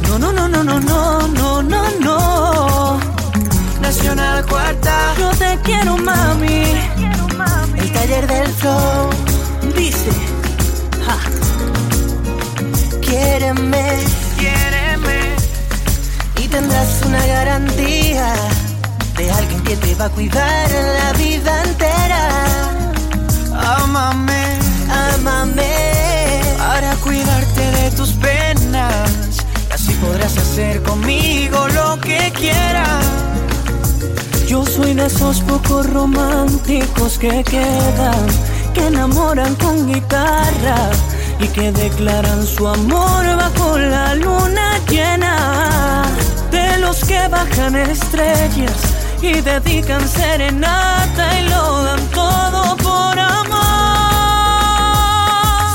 No, 0.09 0.19
no, 0.19 0.33
no, 0.33 0.49
no, 0.49 0.65
no, 0.65 0.81
no, 0.81 1.29
no, 1.29 1.63
no, 1.63 1.91
no. 2.01 3.01
Nacional 3.81 4.45
Cuarta. 4.47 5.15
Yo 5.19 5.31
te 5.31 5.59
quiero, 5.63 5.97
mami. 5.97 6.65
El 7.77 7.93
taller 7.93 8.27
del 8.27 8.49
flow. 8.49 9.11
Dice. 9.77 10.11
ja. 11.07 11.19
Quiéreme. 13.01 13.99
Quiéreme. 14.37 15.37
Y 16.43 16.49
tendrás 16.49 17.01
una 17.07 17.25
garantía 17.27 18.35
de 19.19 19.31
alguien 19.33 19.61
que 19.65 19.77
te 19.77 19.95
va 19.97 20.05
a 20.05 20.11
cuidar 20.11 20.71
la 20.71 21.13
vida 21.15 21.65
entera. 21.65 22.29
Ámame, 23.83 24.59
ámame 25.15 26.41
para 26.57 26.95
cuidarte 26.97 27.61
de 27.79 27.91
tus 27.91 28.11
penas. 28.13 29.11
Y 29.69 29.73
así 29.73 29.93
podrás 29.95 30.39
hacer 30.39 30.83
conmigo 30.85 31.67
lo 31.69 31.99
que 32.01 32.33
quieras. 32.33 33.05
Yo 34.47 34.65
soy 34.65 34.95
de 34.95 35.07
esos 35.07 35.41
pocos 35.41 35.91
románticos 35.91 37.19
que 37.19 37.43
quedan, 37.43 38.27
que 38.73 38.87
enamoran 38.87 39.57
con 39.57 39.93
guitarra 39.93 40.91
y 41.41 41.49
que 41.49 41.73
declaran 41.73 42.47
su 42.47 42.69
amor 42.69 43.25
bajo 43.37 43.79
la 43.79 44.15
luna 44.15 44.79
llena. 44.89 46.05
De 46.53 46.79
los 46.79 47.01
que 47.01 47.27
bajan 47.29 47.75
estrellas 47.75 48.98
y 49.21 49.41
dedican 49.41 50.07
serenata 50.09 51.41
y 51.41 51.49
lo 51.49 51.83
dan 51.83 52.07
todo 52.09 52.77
por 52.77 53.19
amor. 53.19 53.59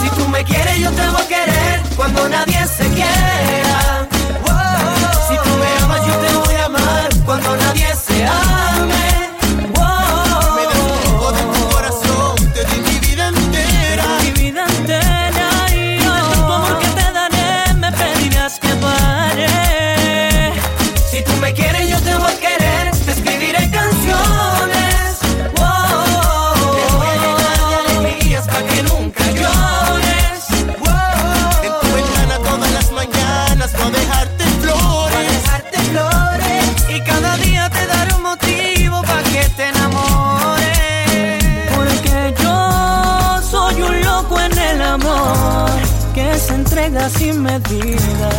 Si 0.01 0.09
tú 0.09 0.27
me 0.29 0.43
quieres, 0.43 0.79
yo 0.79 0.89
te 0.91 1.07
voy 1.09 1.21
a 1.21 1.27
querer 1.27 1.81
cuando 1.95 2.29
nadie 2.29 2.65
se 2.67 2.87
quiera. 2.89 3.42
Sin 47.09 47.41
medida. 47.41 48.29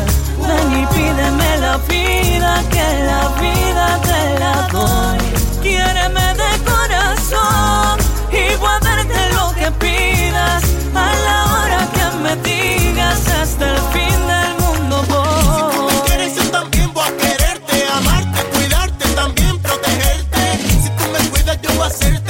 Ven 0.40 0.80
y 0.80 0.86
pídeme 0.86 1.58
la 1.58 1.76
vida, 1.88 2.62
que 2.70 3.04
la 3.04 3.28
vida 3.40 4.00
te 4.02 4.38
la 4.38 4.68
doy. 4.72 5.18
Quiéreme 5.62 6.34
de 6.34 6.50
corazón 6.64 7.98
y 8.30 8.56
voy 8.56 8.68
a 8.68 8.80
darte 8.80 9.32
lo 9.34 9.52
que 9.54 9.70
pidas 9.72 10.62
a 10.94 11.12
la 11.26 11.38
hora 11.52 11.88
que 11.94 12.06
me 12.22 12.36
digas 12.36 13.20
hasta 13.28 13.70
el 13.70 13.80
fin 13.92 14.18
del 14.32 14.52
mundo 14.62 15.04
voy. 15.08 15.94
Quieres 16.06 16.34
yo 16.36 16.44
también 16.50 16.92
voy 16.94 17.04
a 17.04 17.16
quererte, 17.16 17.86
amarte, 17.98 18.42
cuidarte, 18.54 19.08
también 19.14 19.58
protegerte. 19.58 20.58
Si 20.82 20.88
tú 20.90 21.04
me 21.12 21.28
cuidas, 21.30 21.58
yo 21.62 21.70
voy 21.74 21.84
a 21.84 21.86
hacerte 21.86 22.23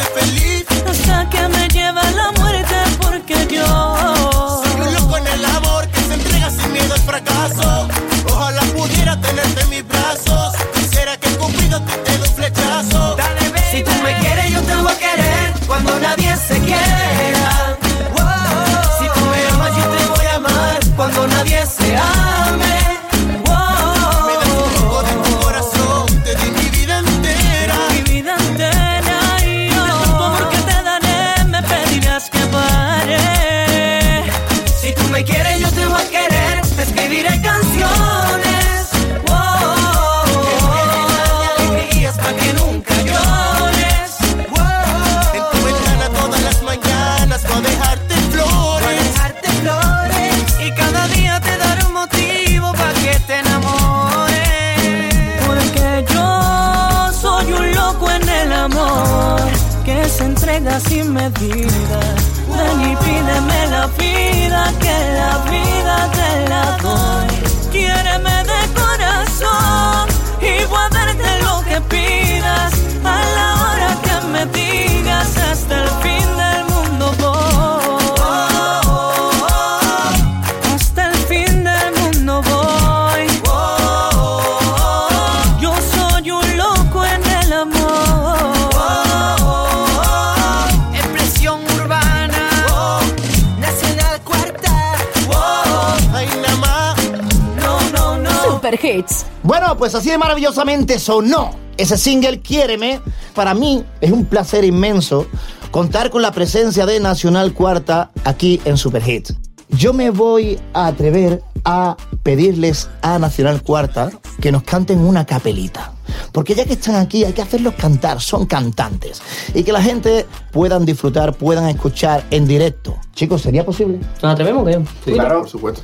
Bueno, 99.57 99.77
pues 99.77 99.95
así 99.95 100.11
de 100.11 100.19
maravillosamente 100.19 100.99
sonó 100.99 101.53
ese 101.77 101.97
single 101.97 102.41
Quiéreme. 102.41 103.01
Para 103.37 103.55
mí 103.55 103.85
es 104.01 104.11
un 104.11 104.25
placer 104.25 104.65
inmenso 104.65 105.29
contar 105.71 106.11
con 106.11 106.23
la 106.23 106.33
presencia 106.33 106.87
de 106.87 106.99
Nacional 106.99 107.55
Cuarta 107.55 108.11
aquí 108.25 108.61
en 108.65 108.77
Super 108.77 109.01
Hit. 109.05 109.31
Yo 109.69 109.93
me 109.93 110.11
voy 110.11 110.59
a 110.73 110.89
atrever 110.89 111.45
a 111.65 111.97
pedirles 112.25 112.91
a 113.01 113.21
Nacional 113.21 113.63
Cuarta 113.63 114.11
que 114.41 114.51
nos 114.51 114.65
canten 114.65 114.99
una 114.99 115.25
capelita. 115.25 115.93
Porque 116.33 116.57
ya 116.57 116.65
que 116.65 116.73
están 116.73 116.97
aquí 116.97 117.23
hay 117.23 117.33
que 117.33 117.43
hacerlos 117.43 117.75
cantar, 117.75 118.21
son 118.21 118.47
cantantes. 118.47 119.23
Y 119.55 119.63
que 119.63 119.71
la 119.71 119.81
gente 119.81 120.27
puedan 120.51 120.85
disfrutar, 120.85 121.33
puedan 121.33 121.69
escuchar 121.69 122.25
en 122.33 122.49
directo. 122.49 122.97
Chicos, 123.13 123.43
¿sería 123.43 123.65
posible? 123.65 124.01
¿Nos 124.21 124.33
atrevemos 124.33 124.67
qué? 124.67 125.13
Claro, 125.13 125.43
por 125.43 125.49
supuesto. 125.49 125.83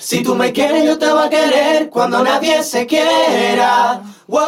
Si 0.00 0.22
tú 0.22 0.34
me 0.34 0.50
quieres, 0.50 0.84
yo 0.84 0.98
te 0.98 1.12
voy 1.12 1.26
a 1.26 1.28
querer 1.28 1.90
cuando 1.90 2.24
nadie 2.24 2.62
se 2.64 2.86
quiera. 2.86 4.00
Wow. 4.26 4.40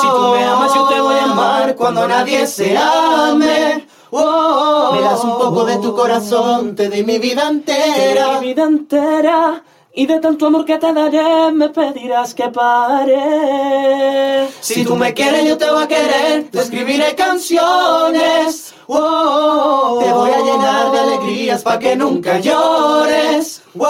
Si 0.00 0.06
tú 0.06 0.32
me 0.32 0.44
amas, 0.44 0.72
yo 0.74 0.86
te 0.86 1.00
voy 1.00 1.16
a 1.16 1.24
amar 1.24 1.74
cuando 1.74 2.06
nadie 2.06 2.46
se 2.46 2.78
ame. 2.78 3.88
Wow. 4.12 4.92
Me 4.94 5.00
das 5.00 5.24
un 5.24 5.38
poco 5.38 5.64
de 5.64 5.78
tu 5.78 5.92
corazón, 5.92 6.76
te 6.76 6.88
di 6.88 7.02
mi 7.02 7.18
vida 7.18 7.48
entera. 7.48 8.38
Mi 8.38 8.48
vida 8.48 8.62
entera. 8.62 9.60
Y 9.92 10.06
de 10.06 10.20
tanto 10.20 10.46
amor 10.46 10.64
que 10.64 10.78
te 10.78 10.92
daré, 10.92 11.50
me 11.52 11.70
pedirás 11.70 12.32
que 12.34 12.48
pare. 12.50 14.46
Si 14.60 14.84
tú 14.84 14.94
me 14.94 15.14
quieres, 15.14 15.44
yo 15.46 15.58
te 15.58 15.68
voy 15.68 15.82
a 15.82 15.88
querer, 15.88 16.48
te 16.50 16.60
escribiré 16.60 17.14
canciones. 17.16 18.65
Wow. 18.86 20.00
Te 20.00 20.12
voy 20.12 20.30
a 20.30 20.38
llenar 20.38 20.92
de 20.92 20.98
alegrías 21.00 21.62
pa' 21.62 21.78
que 21.78 21.96
nunca 21.96 22.38
llores. 22.38 23.62
Wow. 23.74 23.88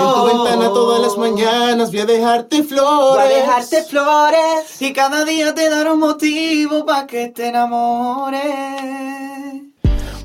En 0.00 0.14
tu 0.14 0.24
ventana 0.26 0.68
todas 0.68 1.00
las 1.00 1.16
mañanas 1.16 1.90
voy 1.90 2.00
a 2.00 2.06
dejarte 2.06 2.62
flores. 2.62 3.24
Voy 3.24 3.32
a 3.32 3.36
dejarte 3.36 3.82
flores. 3.84 4.80
Y 4.82 4.92
cada 4.92 5.24
día 5.24 5.54
te 5.54 5.70
daré 5.70 5.92
un 5.92 6.00
motivo 6.00 6.84
pa' 6.84 7.06
que 7.06 7.28
te 7.28 7.48
enamores. 7.48 8.42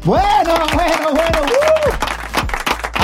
Bueno, 0.04 0.54
bueno, 0.74 1.10
bueno. 1.14 1.40
¡uh! 1.44 2.03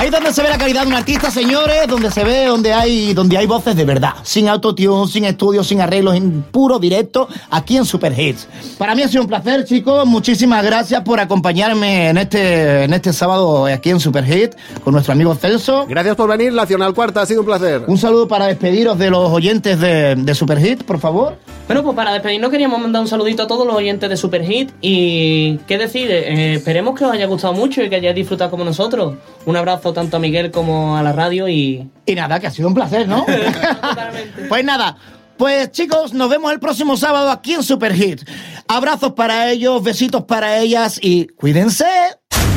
Ahí 0.00 0.06
es 0.06 0.12
donde 0.12 0.32
se 0.32 0.42
ve 0.42 0.48
la 0.48 0.56
calidad 0.56 0.80
de 0.80 0.86
un 0.86 0.94
artista, 0.94 1.30
señores, 1.30 1.86
donde 1.86 2.10
se 2.10 2.24
ve 2.24 2.46
donde 2.46 2.72
hay, 2.72 3.12
donde 3.12 3.36
hay 3.36 3.46
voces 3.46 3.76
de 3.76 3.84
verdad, 3.84 4.14
sin 4.22 4.48
autotune, 4.48 5.06
sin 5.06 5.26
estudios, 5.26 5.66
sin 5.66 5.82
arreglos, 5.82 6.14
en 6.14 6.40
puro 6.40 6.78
directo, 6.78 7.28
aquí 7.50 7.76
en 7.76 7.84
Super 7.84 8.18
Hits. 8.18 8.48
Para 8.78 8.94
mí 8.94 9.02
ha 9.02 9.08
sido 9.08 9.24
un 9.24 9.28
placer, 9.28 9.66
chicos. 9.66 10.06
Muchísimas 10.06 10.64
gracias 10.64 11.02
por 11.02 11.20
acompañarme 11.20 12.08
en 12.08 12.16
este, 12.16 12.84
en 12.84 12.94
este 12.94 13.12
sábado 13.12 13.66
aquí 13.66 13.90
en 13.90 14.00
Super 14.00 14.26
Hits 14.26 14.56
con 14.82 14.94
nuestro 14.94 15.12
amigo 15.12 15.34
Celso. 15.34 15.84
Gracias 15.86 16.16
por 16.16 16.30
venir, 16.30 16.54
Nacional 16.54 16.94
Cuarta, 16.94 17.20
ha 17.20 17.26
sido 17.26 17.40
un 17.40 17.46
placer. 17.46 17.84
Un 17.86 17.98
saludo 17.98 18.26
para 18.26 18.46
despediros 18.46 18.98
de 18.98 19.10
los 19.10 19.30
oyentes 19.30 19.78
de, 19.78 20.14
de 20.14 20.34
Super 20.34 20.64
Hits, 20.64 20.82
por 20.82 20.98
favor. 20.98 21.36
Bueno, 21.70 21.84
pues 21.84 21.94
para 21.94 22.12
despedirnos 22.12 22.50
queríamos 22.50 22.80
mandar 22.80 23.00
un 23.00 23.06
saludito 23.06 23.44
a 23.44 23.46
todos 23.46 23.64
los 23.64 23.76
oyentes 23.76 24.10
de 24.10 24.16
Super 24.16 24.44
Hit 24.44 24.72
y 24.80 25.56
qué 25.68 25.78
decir, 25.78 26.10
eh, 26.10 26.54
esperemos 26.54 26.98
que 26.98 27.04
os 27.04 27.12
haya 27.12 27.26
gustado 27.26 27.52
mucho 27.52 27.80
y 27.80 27.88
que 27.88 27.94
hayáis 27.94 28.16
disfrutado 28.16 28.50
como 28.50 28.64
nosotros. 28.64 29.14
Un 29.46 29.56
abrazo 29.56 29.92
tanto 29.92 30.16
a 30.16 30.18
Miguel 30.20 30.50
como 30.50 30.96
a 30.96 31.02
la 31.04 31.12
radio 31.12 31.48
y... 31.48 31.88
Y 32.06 32.14
nada, 32.16 32.40
que 32.40 32.48
ha 32.48 32.50
sido 32.50 32.66
un 32.66 32.74
placer, 32.74 33.06
¿no? 33.06 33.24
pues 34.48 34.64
nada. 34.64 34.96
Pues 35.36 35.70
chicos, 35.70 36.12
nos 36.12 36.28
vemos 36.28 36.50
el 36.50 36.58
próximo 36.58 36.96
sábado 36.96 37.30
aquí 37.30 37.54
en 37.54 37.62
Super 37.62 37.94
Hit. 37.94 38.28
Abrazos 38.66 39.12
para 39.12 39.48
ellos, 39.48 39.80
besitos 39.80 40.24
para 40.24 40.58
ellas 40.58 40.98
y 41.00 41.28
cuídense. 41.28 41.86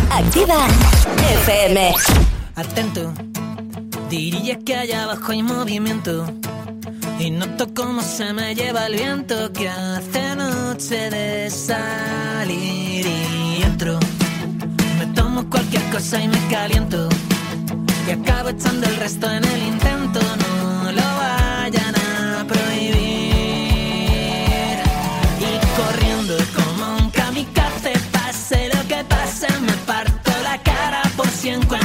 Activa 0.09 0.65
FM. 1.43 1.93
Atento, 2.55 3.13
diría 4.09 4.57
que 4.57 4.75
allá 4.75 5.03
abajo 5.03 5.33
hay 5.33 5.43
movimiento. 5.43 6.25
Y 7.19 7.31
noto 7.31 7.67
cómo 7.73 8.01
se 8.01 8.33
me 8.33 8.53
lleva 8.55 8.87
el 8.87 8.95
viento 8.95 9.51
que 9.53 9.69
hace 9.69 10.35
noche 10.35 11.09
de 11.09 11.49
salir 11.49 13.05
y 13.05 13.63
entro. 13.63 13.99
Me 14.99 15.05
tomo 15.13 15.49
cualquier 15.49 15.83
cosa 15.91 16.21
y 16.21 16.27
me 16.27 16.47
caliento. 16.49 17.07
Y 18.07 18.11
acabo 18.11 18.49
echando 18.49 18.87
el 18.87 18.95
resto 18.97 19.29
en 19.31 19.43
el 19.43 19.63
intento. 19.63 20.19
No 20.19 20.91
lo 20.91 21.01
vayan 21.01 21.95
a 21.95 22.45
prohibir. 22.47 22.93
Y 25.39 25.51
corriendo 25.77 26.35
como 26.55 26.97
un 26.97 27.09
kamikaze, 27.11 27.93
pase 28.11 28.69
lo 28.73 28.87
que 28.87 29.03
pase, 29.05 29.47
me 29.61 29.73
parto 29.85 30.31
la 30.43 30.61
cara 30.61 31.01
por 31.15 31.27
si 31.27 31.49
encuentro 31.49 31.82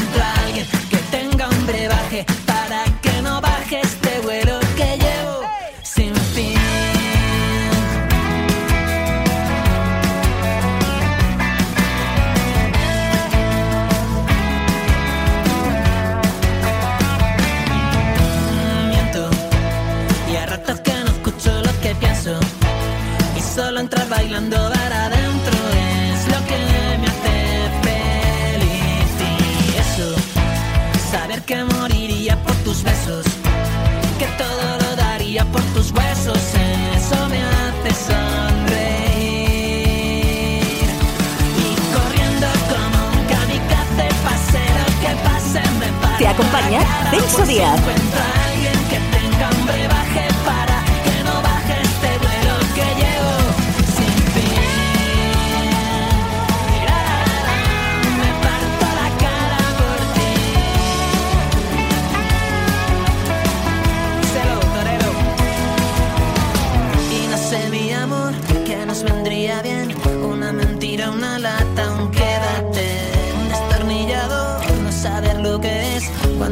acompaña 46.39 46.81
Celso 47.11 47.45
Díaz. 47.45 47.81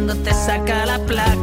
Cuando 0.07 0.23
te 0.23 0.33
saca 0.33 0.87
la 0.87 1.01
placa, 1.01 1.36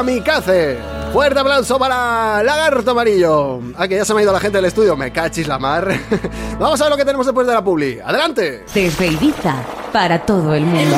Kamikaze. 0.00 0.78
Fuerte 1.12 1.40
aplauso 1.40 1.78
para 1.78 2.42
Lagarto 2.42 2.92
Amarillo. 2.92 3.60
Ah, 3.76 3.86
que 3.86 3.96
ya 3.96 4.04
se 4.06 4.14
me 4.14 4.20
ha 4.20 4.22
ido 4.22 4.32
la 4.32 4.40
gente 4.40 4.56
del 4.56 4.64
estudio. 4.64 4.96
Me 4.96 5.12
cachis 5.12 5.46
la 5.46 5.58
mar. 5.58 5.86
Vamos 6.58 6.80
a 6.80 6.84
ver 6.84 6.90
lo 6.90 6.96
que 6.96 7.04
tenemos 7.04 7.26
después 7.26 7.46
de 7.46 7.52
la 7.52 7.62
publi. 7.62 8.00
¡Adelante! 8.02 8.64
Desde 8.72 9.06
Ibiza 9.08 9.56
para 9.92 10.18
todo 10.24 10.54
el 10.54 10.64
mundo. 10.64 10.96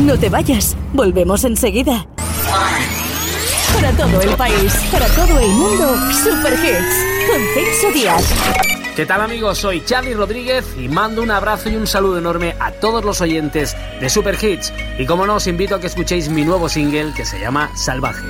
No 0.00 0.18
te 0.18 0.28
vayas, 0.28 0.76
volvemos 0.92 1.44
enseguida. 1.44 2.06
Para 3.74 3.92
todo 3.92 4.20
el 4.20 4.30
país, 4.30 4.74
para 4.90 5.06
todo 5.06 5.38
el 5.38 5.48
mundo, 5.50 5.94
Super 6.12 6.54
Hits 6.54 7.28
con 7.30 7.40
Celso 7.54 7.92
Díaz. 7.94 8.24
¿Qué 8.96 9.06
tal 9.06 9.20
amigos? 9.20 9.58
Soy 9.58 9.84
Charlie 9.84 10.14
Rodríguez 10.14 10.66
y 10.76 10.88
mando 10.88 11.22
un 11.22 11.30
abrazo 11.30 11.70
y 11.70 11.76
un 11.76 11.86
saludo 11.86 12.18
enorme 12.18 12.56
a 12.58 12.72
todos 12.72 13.04
los 13.04 13.20
oyentes 13.20 13.76
de 14.00 14.10
Super 14.10 14.36
Hits. 14.42 14.72
Y 14.98 15.06
como 15.06 15.24
no, 15.24 15.36
os 15.36 15.46
invito 15.46 15.76
a 15.76 15.80
que 15.80 15.86
escuchéis 15.86 16.28
mi 16.28 16.44
nuevo 16.44 16.68
single 16.68 17.14
que 17.14 17.24
se 17.24 17.38
llama 17.38 17.70
Salvaje. 17.76 18.26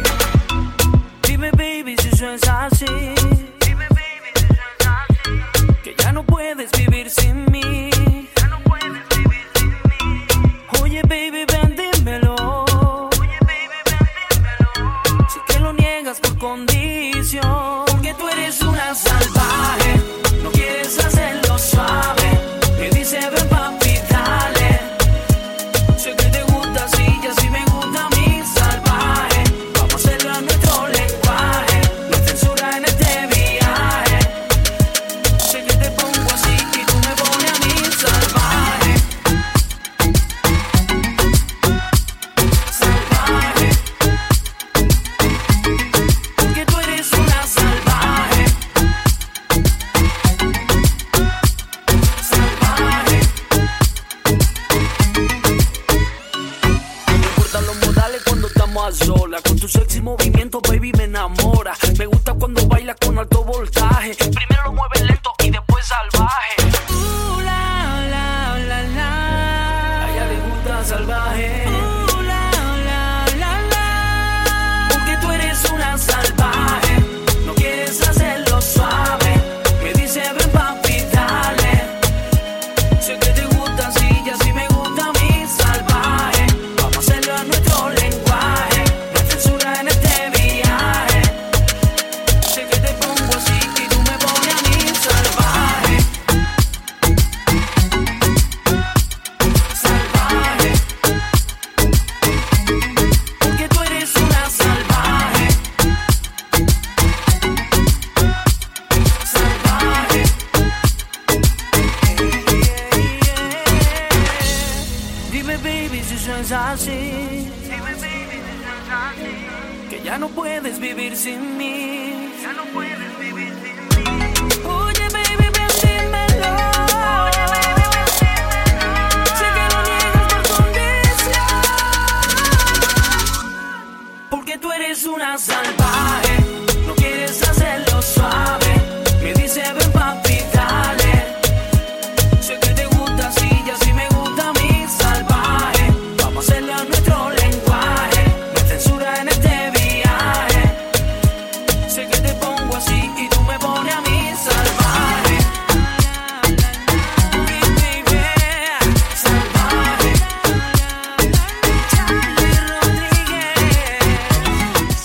Porque 134.30 134.58
tú 134.58 134.70
eres 134.72 135.04
una 135.04 135.36
salvaje. 135.38 136.38
No 136.86 136.94
quieres 136.94 137.42
hacerlo 137.42 138.00
suave. 138.00 138.82
Me 139.22 139.34
dice 139.34 139.62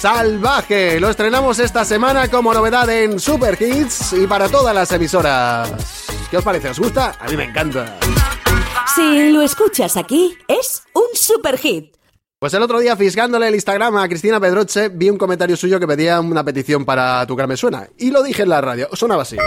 Salvaje, 0.05 0.99
lo 0.99 1.09
estrenamos 1.09 1.57
esta 1.57 1.83
semana 1.83 2.29
como 2.29 2.53
novedad 2.53 2.87
en 2.91 3.19
Super 3.19 3.59
Hits 3.59 4.13
y 4.13 4.27
para 4.27 4.47
todas 4.47 4.75
las 4.75 4.91
emisoras. 4.91 6.05
¿Qué 6.29 6.37
os 6.37 6.43
parece? 6.43 6.69
¿Os 6.69 6.77
gusta? 6.77 7.17
A 7.19 7.27
mí 7.27 7.35
me 7.35 7.45
encanta. 7.45 7.97
Si 8.95 9.31
lo 9.31 9.41
escuchas 9.41 9.97
aquí, 9.97 10.37
es 10.47 10.83
un 10.93 11.07
super 11.15 11.57
hit. 11.57 11.95
Pues 12.37 12.53
el 12.53 12.61
otro 12.61 12.77
día, 12.77 12.95
fisgándole 12.95 13.47
el 13.47 13.55
Instagram 13.55 13.97
a 13.97 14.07
Cristina 14.07 14.39
Pedroche, 14.39 14.89
vi 14.89 15.09
un 15.09 15.17
comentario 15.17 15.57
suyo 15.57 15.79
que 15.79 15.87
pedía 15.87 16.19
una 16.19 16.43
petición 16.43 16.85
para 16.85 17.25
Tu 17.25 17.35
cara 17.35 17.47
me 17.47 17.57
suena. 17.57 17.87
Y 17.97 18.11
lo 18.11 18.21
dije 18.21 18.43
en 18.43 18.49
la 18.49 18.61
radio. 18.61 18.87
Sonaba 18.93 19.23
así. 19.23 19.37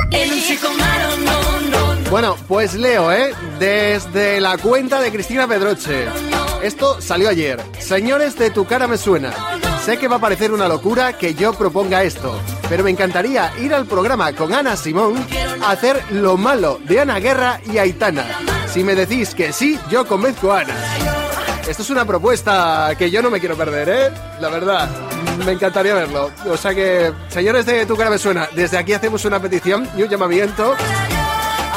Bueno, 2.11 2.37
pues 2.49 2.75
leo, 2.75 3.13
¿eh? 3.13 3.33
Desde 3.61 4.41
la 4.41 4.59
cuenta 4.59 5.01
de 5.01 5.13
Cristina 5.13 5.47
Pedroche. 5.47 6.09
Esto 6.65 7.01
salió 7.01 7.29
ayer. 7.29 7.63
Señores 7.79 8.37
de 8.37 8.51
Tu 8.51 8.65
cara 8.65 8.89
me 8.89 8.99
suena. 8.99 9.33
Sé 9.89 9.97
que 9.97 10.07
va 10.07 10.17
a 10.17 10.21
parecer 10.21 10.53
una 10.53 10.69
locura 10.69 11.17
que 11.17 11.35
yo 11.35 11.55
proponga 11.55 12.03
esto, 12.03 12.39
pero 12.69 12.85
me 12.85 12.91
encantaría 12.91 13.51
ir 13.59 13.73
al 13.73 13.87
programa 13.87 14.35
con 14.35 14.53
Ana 14.53 14.77
Simón 14.77 15.15
a 15.63 15.71
hacer 15.71 16.05
lo 16.11 16.37
malo 16.37 16.79
de 16.85 17.01
Ana 17.01 17.19
Guerra 17.19 17.59
y 17.65 17.79
Aitana. 17.79 18.27
Si 18.71 18.85
me 18.85 18.95
decís 18.95 19.35
que 19.35 19.51
sí, 19.51 19.81
yo 19.91 20.07
convenzco 20.07 20.53
a 20.53 20.61
Ana. 20.61 20.75
Esto 21.67 21.81
es 21.81 21.89
una 21.89 22.05
propuesta 22.05 22.95
que 22.99 23.11
yo 23.11 23.23
no 23.23 23.31
me 23.31 23.41
quiero 23.41 23.57
perder, 23.57 23.89
¿eh? 23.89 24.11
La 24.43 24.51
verdad, 24.51 24.91
me 25.47 25.53
encantaría 25.53 25.95
verlo. 25.95 26.33
O 26.51 26.57
sea 26.59 26.75
que, 26.75 27.11
señores 27.29 27.65
de 27.65 27.87
Tu 27.87 27.97
cara 27.97 28.11
me 28.11 28.19
suena, 28.19 28.47
desde 28.55 28.77
aquí 28.77 28.93
hacemos 28.93 29.25
una 29.25 29.41
petición 29.41 29.89
y 29.97 30.03
un 30.03 30.11
llamamiento 30.11 30.75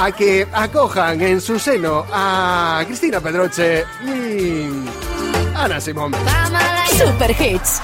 a 0.01 0.11
que 0.11 0.49
acojan 0.51 1.21
en 1.21 1.39
su 1.39 1.57
seno 1.57 2.05
a 2.11 2.83
Cristina 2.85 3.21
Pedroche 3.21 3.85
y 4.05 4.67
Ana 5.55 5.79
Simón. 5.79 6.11
Super 6.97 7.31
hits. 7.31 7.81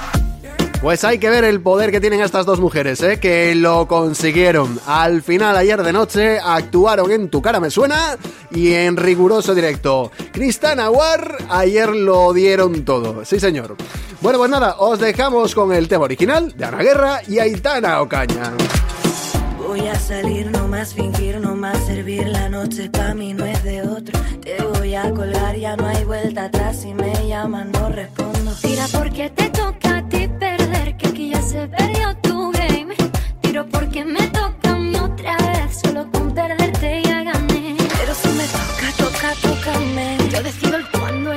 Pues 0.80 1.02
hay 1.02 1.18
que 1.18 1.28
ver 1.28 1.42
el 1.44 1.60
poder 1.60 1.90
que 1.90 2.00
tienen 2.00 2.20
estas 2.20 2.46
dos 2.46 2.60
mujeres, 2.60 3.02
¿eh? 3.02 3.18
que 3.18 3.54
lo 3.56 3.88
consiguieron. 3.88 4.78
Al 4.86 5.22
final, 5.22 5.56
ayer 5.56 5.82
de 5.82 5.92
noche, 5.92 6.38
actuaron 6.38 7.10
en 7.10 7.28
Tu 7.28 7.42
cara 7.42 7.58
me 7.58 7.68
suena 7.70 8.16
y 8.52 8.72
en 8.72 8.96
riguroso 8.96 9.54
directo. 9.56 10.12
Cristana 10.32 10.88
War, 10.88 11.36
ayer 11.50 11.88
lo 11.88 12.32
dieron 12.32 12.84
todo. 12.84 13.24
Sí, 13.24 13.40
señor. 13.40 13.76
Bueno, 14.20 14.38
pues 14.38 14.50
nada, 14.50 14.76
os 14.78 15.00
dejamos 15.00 15.54
con 15.54 15.72
el 15.72 15.88
tema 15.88 16.04
original 16.04 16.56
de 16.56 16.64
Ana 16.64 16.78
Guerra 16.78 17.20
y 17.26 17.38
Aitana 17.40 18.00
Ocaña. 18.00 18.52
Voy 19.66 19.86
a 19.86 19.96
salir, 19.96 20.50
no 20.50 20.66
más 20.66 20.94
fingir, 20.94 21.40
no 21.40 21.54
más 21.54 21.86
servir. 21.86 22.26
La 22.28 22.48
noche 22.48 22.88
pa' 22.88 23.14
mí 23.14 23.34
no 23.34 23.44
es 23.44 23.62
de 23.64 23.82
otro. 23.82 24.18
Te 24.42 24.62
voy 24.62 24.94
a 24.94 25.10
colgar, 25.12 25.56
ya 25.56 25.76
no 25.76 25.86
hay 25.86 26.04
vuelta 26.04 26.44
atrás. 26.44 26.80
Si 26.82 26.94
me 26.94 27.12
llaman, 27.28 27.70
no 27.72 27.88
respondo. 27.90 28.52
Tira 28.62 28.86
porque 28.92 29.28
te 29.30 29.50
toca 29.50 29.98
a 29.98 30.08
ti 30.08 30.26
perder, 30.40 30.57
que 30.98 31.08
aquí 31.08 31.30
ya 31.30 31.40
se 31.40 31.66
perdió 31.68 32.14
tu 32.22 32.50
game. 32.52 32.94
Tiro 33.40 33.66
porque 33.68 34.04
me 34.04 34.26
toca 34.28 34.76
otra 35.02 35.36
vez, 35.38 35.80
solo 35.82 36.10
con 36.10 36.32
perderte 36.34 37.02
ya 37.04 37.22
gané. 37.22 37.76
Pero 37.98 38.14
si 38.14 38.28
me 38.38 38.44
toca, 38.46 38.88
toca, 38.98 39.34
tócame. 39.42 40.18
Yo 40.30 40.42
decido 40.42 40.76
el 40.76 40.88
cuándo, 40.90 41.32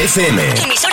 FM. 0.00 0.89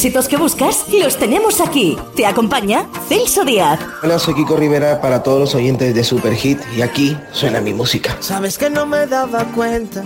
Éxitos 0.00 0.28
que 0.28 0.38
buscas 0.38 0.86
los 0.90 1.18
tenemos 1.18 1.60
aquí. 1.60 1.98
Te 2.16 2.24
acompaña 2.24 2.88
Celso 3.06 3.44
Díaz. 3.44 3.78
Hola, 4.02 4.18
soy 4.18 4.32
Kiko 4.32 4.56
Rivera 4.56 4.98
para 4.98 5.22
todos 5.22 5.40
los 5.40 5.54
oyentes 5.54 5.94
de 5.94 6.02
Super 6.02 6.34
Hit 6.34 6.58
y 6.74 6.80
aquí 6.80 7.14
suena 7.32 7.60
mi 7.60 7.74
música. 7.74 8.16
Sabes 8.20 8.56
que 8.56 8.70
no 8.70 8.86
me 8.86 9.06
daba 9.06 9.44
cuenta, 9.52 10.02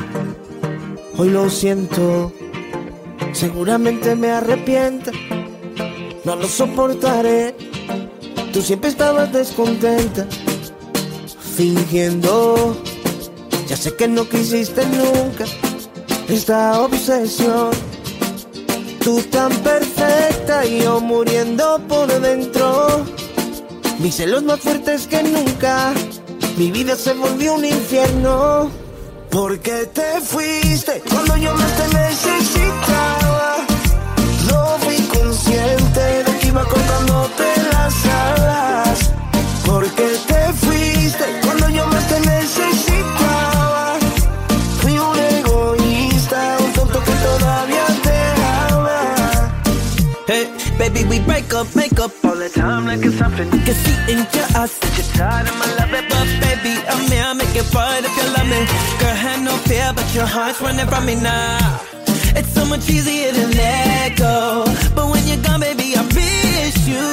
hoy 1.17 1.29
lo 1.31 1.49
siento. 1.49 2.33
Seguramente 3.33 4.17
me 4.17 4.33
arrepienta, 4.33 5.13
no 6.25 6.35
lo 6.35 6.49
soportaré. 6.49 7.55
Tú 8.53 8.63
siempre 8.63 8.91
estabas 8.91 9.33
descontenta, 9.33 10.27
fingiendo. 11.57 12.77
Ya 13.69 13.77
sé 13.77 13.95
que 13.95 14.09
no 14.09 14.29
quisiste 14.29 14.85
nunca 14.87 15.45
esta 16.29 16.81
obsesión. 16.81 17.84
Tú 19.05 19.21
tan 19.31 19.53
perfecta 19.59 20.65
y 20.65 20.83
yo 20.83 20.99
muriendo 20.99 21.79
por 21.87 22.09
dentro. 22.23 23.05
Mis 23.99 24.15
celos 24.15 24.43
más 24.45 24.61
fuertes 24.61 25.07
que 25.07 25.23
nunca. 25.23 25.93
Mi 26.57 26.71
vida 26.71 26.97
se 26.97 27.13
volvió 27.13 27.53
un 27.53 27.67
infierno. 27.67 28.71
Porque 29.31 29.91
te 29.93 30.23
fuiste 30.23 31.03
cuando 31.07 31.37
yo 31.37 31.53
más 31.55 31.77
te 31.77 31.99
necesitaba. 31.99 33.14
Baby, 50.95 51.09
we 51.09 51.21
break 51.21 51.53
up, 51.55 51.67
make 51.75 51.99
up 52.01 52.13
all 52.25 52.37
the 52.37 52.49
time 52.49 52.87
like 52.87 53.05
it's 53.05 53.17
something 53.19 53.47
you 53.53 53.61
can 53.67 53.75
see 53.75 54.13
in 54.13 54.19
your 54.19 54.49
eyes. 54.61 54.79
That 54.79 54.93
you're 54.97 55.11
tired 55.17 55.49
of 55.49 55.57
my 55.59 55.67
love, 55.79 55.91
but 55.91 56.29
baby, 56.41 56.75
I'm 56.89 57.11
here, 57.11 57.25
I'll 57.27 57.35
make 57.35 57.55
it 57.55 57.67
right 57.75 58.03
if 58.05 58.15
you 58.17 58.27
love 58.37 58.49
me. 58.49 58.61
Girl, 59.01 59.15
had 59.15 59.41
no 59.45 59.55
fear, 59.69 59.93
but 59.95 60.09
your 60.15 60.27
heart's 60.27 60.61
running 60.61 60.87
from 60.87 61.07
me 61.07 61.17
now. 61.17 61.81
It's 62.37 62.53
so 62.53 62.65
much 62.67 62.89
easier 62.91 63.33
to 63.33 63.47
let 63.59 64.17
go. 64.17 64.65
But 64.95 65.07
when 65.11 65.27
you're 65.27 65.43
gone, 65.43 65.61
baby, 65.61 65.95
I 65.97 66.03
miss 66.15 66.77
you. 66.87 67.07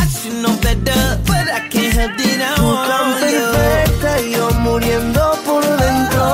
I 0.00 0.04
should 0.06 0.36
know 0.42 0.54
better, 0.60 1.00
but 1.26 1.46
I 1.58 1.60
can't 1.72 1.92
help 1.94 2.12
it. 2.18 2.40
I 2.40 2.54
Tú 2.56 2.68
tan 2.88 3.04
want 3.08 3.32
you. 3.32 3.46
perfecta 3.52 4.20
y 4.20 4.32
yo 4.32 4.50
muriendo 4.60 5.22
por 5.46 5.62
dentro. 5.64 6.24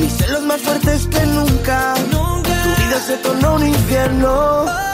Mis 0.00 0.12
celos 0.18 0.42
más 0.42 0.60
fuertes 0.60 1.06
que 1.06 1.22
nunca. 1.26 1.94
Tu 2.64 2.70
vida 2.82 2.98
se 3.06 3.16
tornó 3.18 3.54
un 3.56 3.66
infierno. 3.68 4.64
Porque 4.66 4.93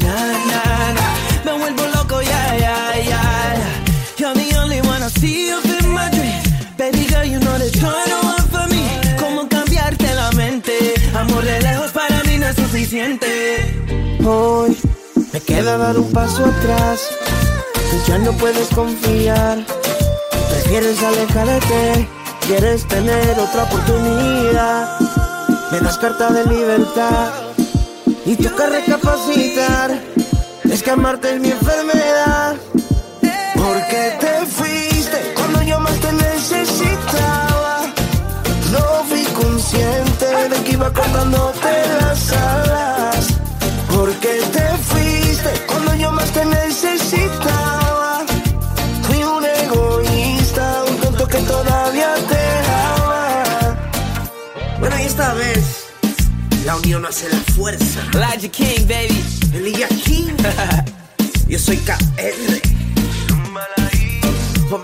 queda 15.45 15.77
dar 15.77 15.97
un 15.97 16.11
paso 16.11 16.45
atrás. 16.45 17.01
Ya 18.07 18.17
no 18.17 18.31
puedes 18.33 18.67
confiar. 18.69 19.63
Prefieres 20.49 21.01
alejarte. 21.03 22.07
Quieres 22.47 22.87
tener 22.87 23.39
otra 23.39 23.63
oportunidad. 23.63 24.99
Me 25.71 25.79
das 25.79 25.97
carta 25.97 26.29
de 26.31 26.45
libertad. 26.45 27.29
Y 28.25 28.35
toca 28.35 28.67
recapacitar. 28.67 29.91
Es 30.63 30.81
que 30.81 30.91
amarte 30.91 31.35
es 31.35 31.41
mi 31.41 31.51
enfermedad. 31.51 32.55
Porque 33.55 34.17
te 34.19 34.45
fuiste 34.47 35.33
cuando 35.35 35.61
yo 35.61 35.79
más 35.79 35.97
te 35.99 36.11
necesitaba. 36.11 37.81
No 38.71 39.03
fui 39.07 39.23
consciente 39.25 40.49
de 40.49 40.63
que 40.63 40.71
iba 40.71 40.91
cortándote 40.91 41.83
las 42.01 42.31
alas. 42.31 43.27
Porque 43.93 44.41
te 44.51 44.70
necesitaba. 46.45 48.25
Fui 49.03 49.23
un 49.23 49.45
egoísta, 49.45 50.83
un 50.89 50.97
tonto 50.97 51.27
que 51.27 51.37
todavía 51.39 52.15
te 52.29 52.43
ama. 52.69 53.77
Bueno, 54.79 54.95
y 54.99 55.03
esta 55.03 55.33
vez, 55.33 55.87
la 56.65 56.75
unión 56.77 57.05
hace 57.05 57.29
la 57.29 57.37
fuerza. 57.53 58.01
Elijah 58.13 58.49
King, 58.49 58.87
baby. 58.87 59.23
Elijah 59.53 59.87
King. 60.03 60.33
Yo 61.47 61.59
soy 61.59 61.77
KR. 61.77 62.71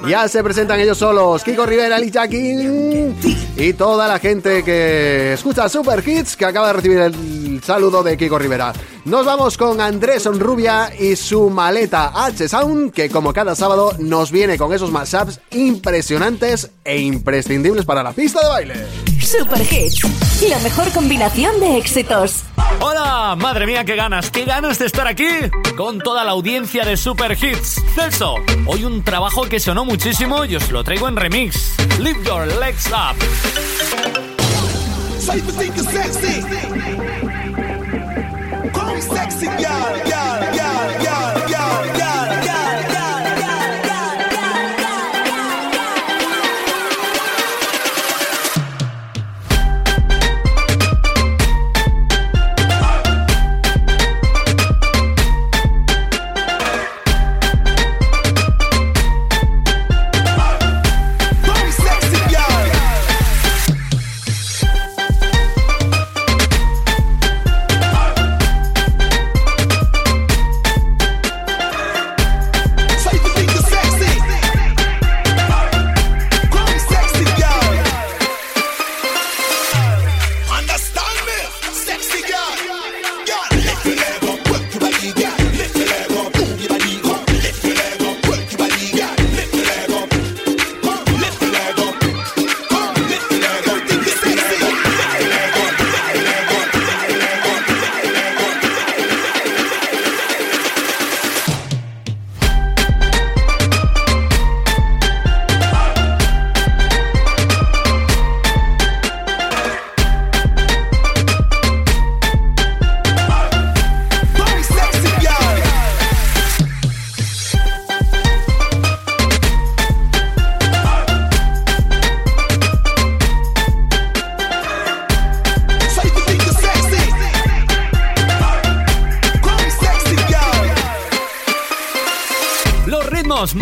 Ya 0.08 0.28
se 0.28 0.43
presentan 0.43 0.80
ellos 0.80 0.97
solos, 0.97 1.43
Kiko 1.43 1.66
Rivera, 1.66 1.97
Lee 1.97 2.12
King 2.30 3.14
y 3.55 3.74
toda 3.74 4.08
la 4.08 4.20
gente 4.20 4.64
que 4.64 5.34
escucha 5.34 5.70
Super 5.70 6.03
Hits 6.05 6.36
que 6.36 6.45
acaba 6.45 6.68
de 6.68 6.74
recibir 6.74 6.97
el 6.99 7.14
saludo 7.62 8.03
de 8.03 8.18
Kiko 8.18 8.38
Rivera. 8.39 8.74
Nos 9.05 9.26
vamos 9.26 9.58
con 9.58 9.80
Andrés 9.80 10.26
Onrubia 10.26 10.91
y 10.97 11.16
su 11.16 11.49
maleta 11.49 12.12
H 12.14 12.47
Sound 12.49 12.91
que 12.91 13.10
como 13.10 13.34
cada 13.34 13.55
sábado 13.55 13.93
nos 13.99 14.32
viene 14.32 14.58
con 14.58 14.74
esos 14.74 14.91
mashups 14.91 15.39
impresionantes 15.51 16.72
e 16.84 16.99
imprescindibles 16.99 17.86
para 17.86 18.03
la 18.03 18.12
pista 18.12 18.41
de 18.41 18.47
baile. 18.49 19.08
Super 19.22 19.62
Hits, 19.62 20.01
la 20.49 20.60
mejor 20.60 20.89
combinación 20.91 21.60
de 21.60 21.78
éxitos. 21.78 22.43
Hola, 22.80 23.36
madre 23.38 23.66
mía, 23.66 23.84
qué 23.84 23.95
ganas, 23.95 24.32
qué 24.32 24.45
ganas 24.45 24.80
de 24.80 24.86
estar 24.86 25.05
aquí 25.05 25.28
con 25.76 25.99
toda 25.99 26.24
la 26.24 26.32
audiencia 26.32 26.86
de 26.86 26.95
Super 26.95 27.34
Hits. 27.34 27.82
Celso, 27.93 28.36
hoy 28.66 28.86
un 28.86 29.03
trabajo 29.03 29.43
que 29.43 29.60
sonó 29.60 29.84
muchísimo 29.84 30.45
y 30.45 30.55
os 30.55 30.72
lo 30.72 30.84
traigo 30.84 31.08
en 31.10 31.18
remix. 31.18 31.76
Lift 31.99 32.26
your 32.26 32.47
legs 32.60 32.88
up. 32.88 33.18
sexy 39.08 39.45
girl. 39.45 40.16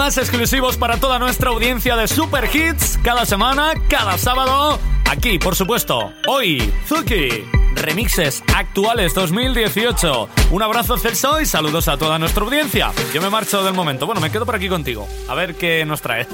Más 0.06 0.18
exclusivos 0.20 0.78
para 0.78 1.00
toda 1.00 1.18
nuestra 1.18 1.50
audiencia 1.50 1.96
de 1.96 2.08
Super 2.08 2.48
Hits 2.54 3.00
cada 3.04 3.26
semana, 3.26 3.74
cada 3.90 4.20
sábado. 4.20 4.78
Aquí, 5.10 5.40
por 5.40 5.56
supuesto, 5.56 6.12
hoy, 6.28 6.72
Zuki. 6.86 7.44
Remixes 7.74 8.44
actuales 8.56 9.16
2018. 9.16 10.30
Un 10.52 10.62
abrazo 10.62 11.00
Celso 11.00 11.42
y 11.42 11.48
saludos 11.48 11.88
a 11.88 11.98
toda 11.98 12.20
nuestra 12.20 12.44
audiencia. 12.44 12.92
Yo 13.16 13.22
me 13.22 13.32
marcho 13.32 13.64
del 13.64 13.74
momento. 13.74 14.06
Bueno, 14.06 14.22
me 14.22 14.30
quedo 14.30 14.46
por 14.46 14.54
aquí 14.54 14.70
contigo. 14.70 15.08
A 15.28 15.34
ver 15.34 15.56
qué 15.56 15.84
nos 15.86 16.04
traes. 16.04 16.28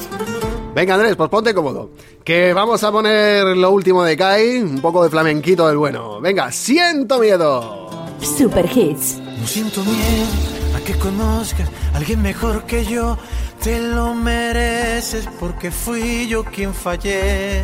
Venga, 0.76 0.96
Andrés, 0.96 1.16
pues 1.16 1.30
ponte 1.30 1.54
cómodo. 1.54 1.92
Que 2.26 2.52
vamos 2.52 2.84
a 2.84 2.92
poner 2.92 3.56
lo 3.56 3.72
último 3.72 4.04
de 4.04 4.18
Kai, 4.18 4.58
un 4.58 4.82
poco 4.82 5.02
de 5.02 5.10
flamenquito 5.10 5.66
del 5.70 5.78
bueno. 5.78 6.20
Venga, 6.20 6.52
siento 6.52 7.20
miedo. 7.20 7.90
Super 8.38 8.66
Hits. 8.66 9.18
No 9.40 9.48
siento 9.48 9.82
miedo 9.86 10.28
a 10.76 10.82
que 10.82 10.94
conozcas 10.96 11.70
a 11.94 11.98
alguien 11.98 12.22
mejor 12.22 12.66
que 12.66 12.84
yo. 12.84 13.18
Te 13.64 13.80
lo 13.80 14.16
mereces 14.16 15.28
porque 15.40 15.70
fui 15.70 16.28
yo 16.28 16.44
quien 16.44 16.74
fallé. 16.74 17.64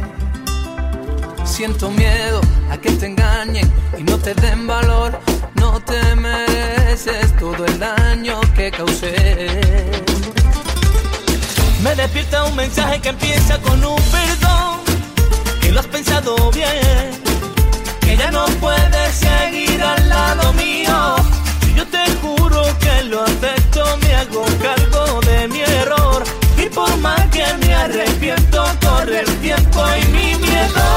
Siento 1.44 1.90
miedo 1.90 2.40
a 2.70 2.78
que 2.78 2.92
te 2.92 3.08
engañen 3.08 3.68
y 3.98 4.04
no 4.04 4.20
te 4.20 4.36
den 4.36 4.68
valor. 4.68 5.20
No 5.56 5.80
te 5.80 6.16
mereces 6.16 7.36
todo 7.40 7.66
el 7.66 7.80
daño 7.80 8.40
que 8.56 8.70
causé. 8.70 9.66
Me 11.82 11.96
despierta 11.96 12.44
un 12.44 12.56
mensaje 12.56 13.02
que 13.02 13.10
empieza 13.10 13.60
con 13.60 13.84
un 13.84 14.02
perdón. 14.12 14.82
Que 15.62 15.72
lo 15.72 15.80
has 15.80 15.88
pensado 15.88 16.52
bien. 16.52 17.10
Que 18.02 18.16
ya 18.16 18.30
no 18.30 18.46
puedes 18.62 19.16
seguir 19.16 19.82
al 19.82 20.10
lado 20.10 20.54
mío. 20.54 21.37
Que 22.80 23.04
lo 23.04 23.24
acepto, 23.24 23.86
me 24.02 24.16
hago 24.16 24.46
cargo 24.62 25.20
de 25.22 25.48
mi 25.48 25.62
error. 25.62 26.24
Y 26.58 26.70
por 26.70 26.96
más 26.98 27.28
que 27.28 27.46
me 27.62 27.76
arrepiento, 27.76 28.64
corre 28.82 29.22
el 29.22 29.38
tiempo 29.38 29.84
y 30.02 30.06
mi 30.12 30.36
miedo. 30.36 30.88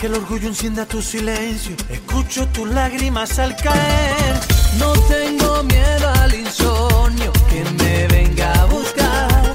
Que 0.00 0.06
el 0.06 0.14
orgullo 0.14 0.48
encienda 0.48 0.86
tu 0.86 1.02
silencio. 1.02 1.76
Escucho 1.90 2.46
tus 2.48 2.66
lágrimas 2.68 3.38
al 3.38 3.54
caer. 3.56 4.34
No 4.78 4.92
tengo 4.92 5.62
miedo 5.64 6.08
al 6.22 6.34
insomnio 6.34 7.30
que 7.50 7.62
me 7.82 8.06
venga 8.06 8.50
a 8.62 8.64
buscar, 8.66 9.54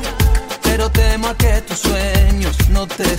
pero 0.62 0.92
temo 0.92 1.30
a 1.30 1.36
que 1.36 1.62
tus 1.62 1.80
sueños 1.80 2.56
no 2.70 2.86
te 2.86 3.18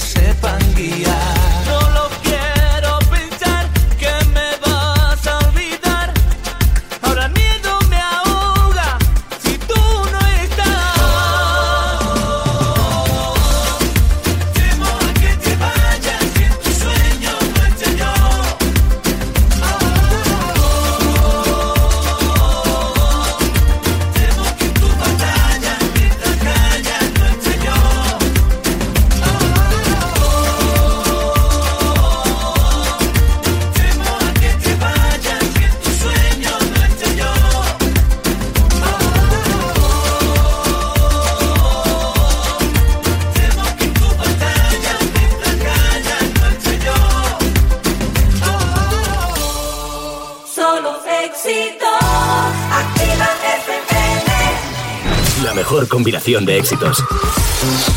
de 56.27 56.59
éxitos. 56.59 57.05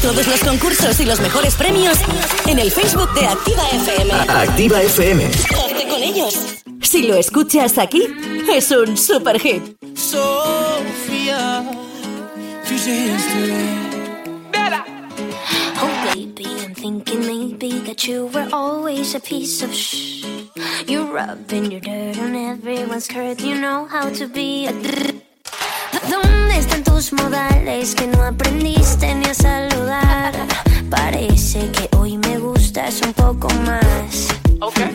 Todos 0.04 0.28
los 0.28 0.40
concursos 0.42 1.00
y 1.00 1.06
los 1.06 1.20
mejores 1.20 1.56
premios 1.56 1.98
en 2.46 2.60
el 2.60 2.70
Facebook 2.70 3.12
de 3.16 3.26
Activa 3.26 3.64
FM. 3.72 4.14
Activa 4.14 4.82
FM. 4.84 5.26
Hazte 5.26 5.88
con 5.90 6.04
ellos. 6.04 6.36
Si 6.84 7.08
lo 7.08 7.16
escuchas 7.16 7.80
aquí, 7.80 8.04
es 8.54 8.70
un 8.70 8.96
super 8.98 9.40
hit. 9.40 9.64
Sofía, 9.96 11.64
Oh, 15.82 16.14
baby, 16.14 16.46
I'm 16.64 16.76
thinking 16.76 17.26
maybe 17.26 17.80
that 17.88 18.08
you 18.08 18.28
were 18.28 18.48
always 18.54 19.16
a 19.16 19.20
piece 19.20 19.64
of 19.64 19.74
shh. 19.74 20.24
You're 20.88 21.12
rubbing 21.12 21.72
your 21.72 21.82
dirt 21.82 22.20
on 22.20 22.36
everyone's 22.36 23.06
skirt. 23.06 23.42
You 23.42 23.56
know 23.60 23.88
how 23.88 24.10
to 24.12 24.28
be 24.28 24.68
a. 24.68 25.19
drr. 27.00 27.10
¿Dónde 27.10 27.12
están 27.12 27.12
tus 27.12 27.14
modales 27.14 27.96
que 27.96 28.08
no 28.08 28.24
aprendiste 28.24 29.16
ni 29.16 29.26
a 29.26 29.34
saludar? 29.34 30.34
Parece 30.90 31.72
que 31.72 31.90
hoy 31.98 32.18
me 32.18 32.38
gustas 32.38 33.02
un 33.02 33.14
poco 33.14 33.48
más. 33.66 34.28
Hola, 34.60 34.92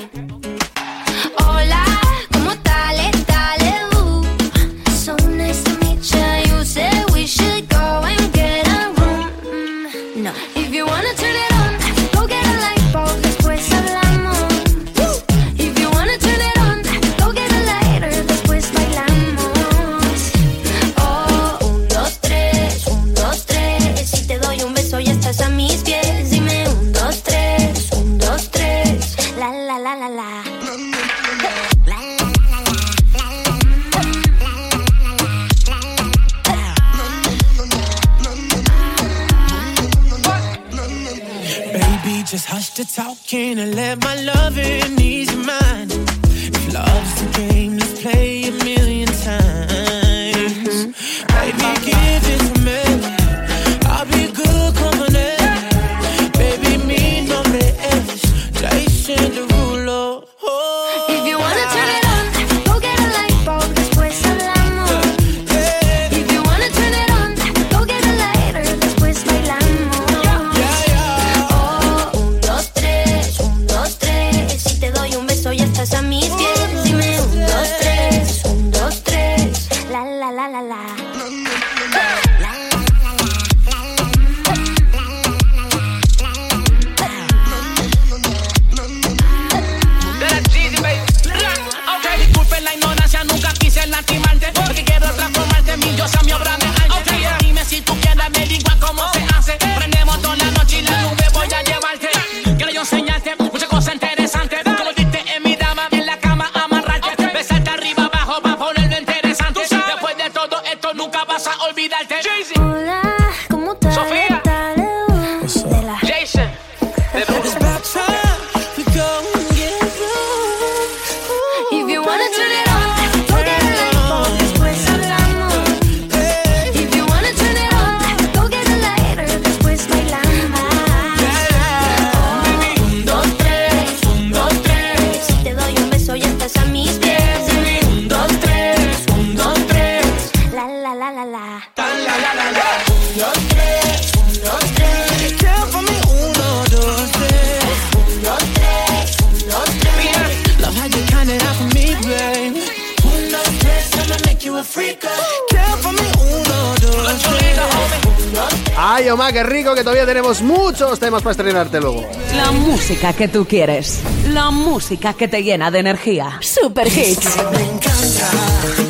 para 161.23 161.32
estrenarte 161.32 161.81
luego. 161.81 162.05
La 162.36 162.51
música 162.53 163.12
que 163.12 163.28
tú 163.28 163.47
quieres. 163.47 164.01
La 164.28 164.51
música 164.51 165.15
que 165.15 165.28
te 165.28 165.43
llena 165.43 165.70
de 165.70 165.78
energía. 165.78 166.39
Super 166.41 166.86
Hits. 166.89 167.36
Me 167.53 167.62
encanta. 167.62 168.84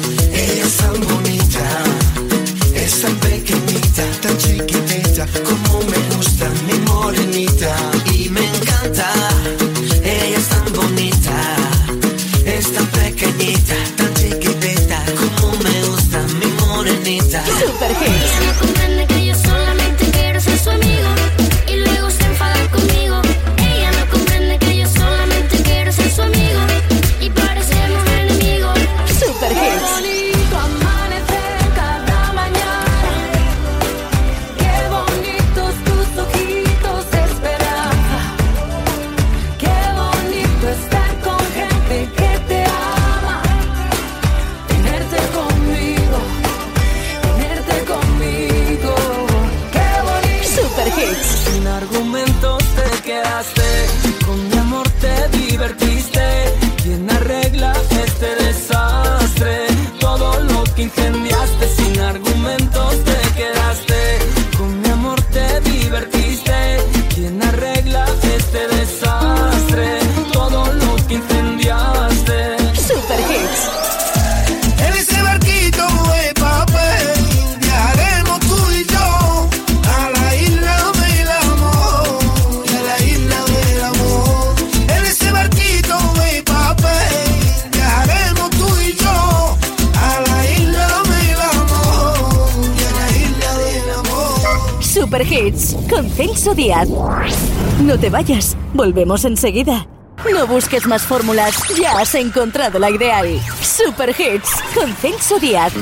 No 97.83 97.99
te 97.99 98.11
vayas, 98.11 98.57
volvemos 98.75 99.25
enseguida. 99.25 99.89
No 100.33 100.47
busques 100.47 100.87
más 100.87 101.03
fórmulas, 101.03 101.53
ya 101.77 101.99
has 101.99 102.15
encontrado 102.15 102.79
la 102.79 102.91
ideal. 102.91 103.41
Super 103.61 104.11
Hits 104.11 104.51
con 104.73 104.95
Celso 104.95 105.41
Díaz. 105.41 105.73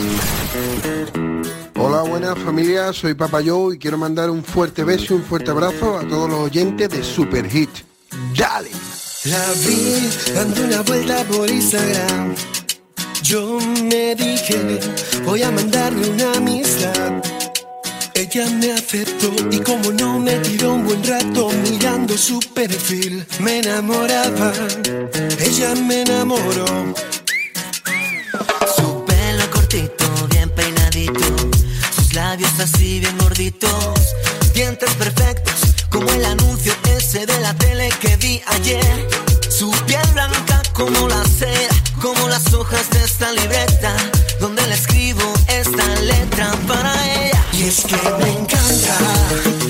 Hola, 1.76 2.02
buenas 2.08 2.38
familias, 2.38 2.96
soy 2.96 3.12
Papa 3.12 3.40
Joe 3.44 3.74
y 3.74 3.78
quiero 3.78 3.98
mandar 3.98 4.30
un 4.30 4.42
fuerte 4.42 4.82
beso 4.82 5.12
y 5.12 5.16
un 5.18 5.22
fuerte 5.24 5.50
abrazo 5.50 5.98
a 5.98 6.08
todos 6.08 6.30
los 6.30 6.38
oyentes 6.38 6.88
de 6.88 7.04
Super 7.04 7.44
Hits. 7.54 7.84
¡Dale! 8.34 8.70
La 9.24 9.44
vi 9.66 10.08
dando 10.34 10.64
una 10.64 10.80
vuelta 10.80 11.22
por 11.24 11.50
Instagram. 11.50 12.34
Yo 13.22 13.58
me 13.90 14.14
dije, 14.14 14.80
voy 15.26 15.42
a 15.42 15.50
mandarle 15.50 16.08
una 16.08 16.32
amistad 16.32 17.01
ella 18.14 18.46
me 18.50 18.72
aceptó 18.72 19.32
y 19.50 19.58
como 19.60 19.90
no 19.92 20.18
me 20.18 20.36
tiró 20.36 20.74
un 20.74 20.84
buen 20.86 21.02
rato 21.04 21.50
mirando 21.62 22.16
su 22.16 22.38
perfil, 22.54 23.26
me 23.40 23.58
enamoraba. 23.58 24.52
Ella 25.40 25.74
me 25.74 26.02
enamoró. 26.02 26.94
Su 28.76 29.04
pelo 29.06 29.50
cortito, 29.50 30.04
bien 30.30 30.50
peinadito, 30.50 31.50
sus 31.94 32.12
labios 32.12 32.52
así 32.60 33.00
bien 33.00 33.16
gorditos, 33.18 34.14
dientes 34.52 34.90
perfectos, 34.94 35.74
como 35.90 36.10
el 36.10 36.24
anuncio 36.24 36.74
ese 36.96 37.24
de 37.24 37.40
la 37.40 37.54
tele 37.54 37.88
que 38.00 38.16
vi 38.16 38.42
ayer. 38.46 39.08
Su 39.48 39.70
piel 39.86 40.06
blanca 40.12 40.62
como 40.74 41.08
la 41.08 41.24
cera, 41.24 41.74
como 42.00 42.28
las 42.28 42.52
hojas 42.52 42.90
de 42.90 43.04
esta 43.04 43.32
libreta 43.32 43.96
es 47.72 47.84
que 47.86 47.96
me 47.96 48.30
encanta. 48.32 49.61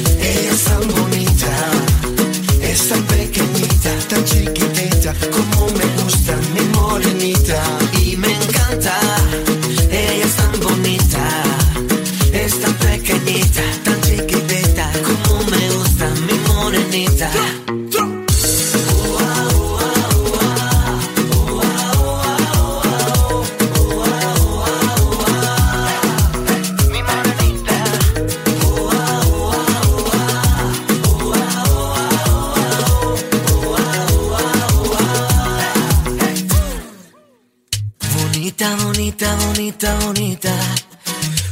Bonita, 39.22 39.36
bonita, 39.46 39.94
bonita. 40.04 40.52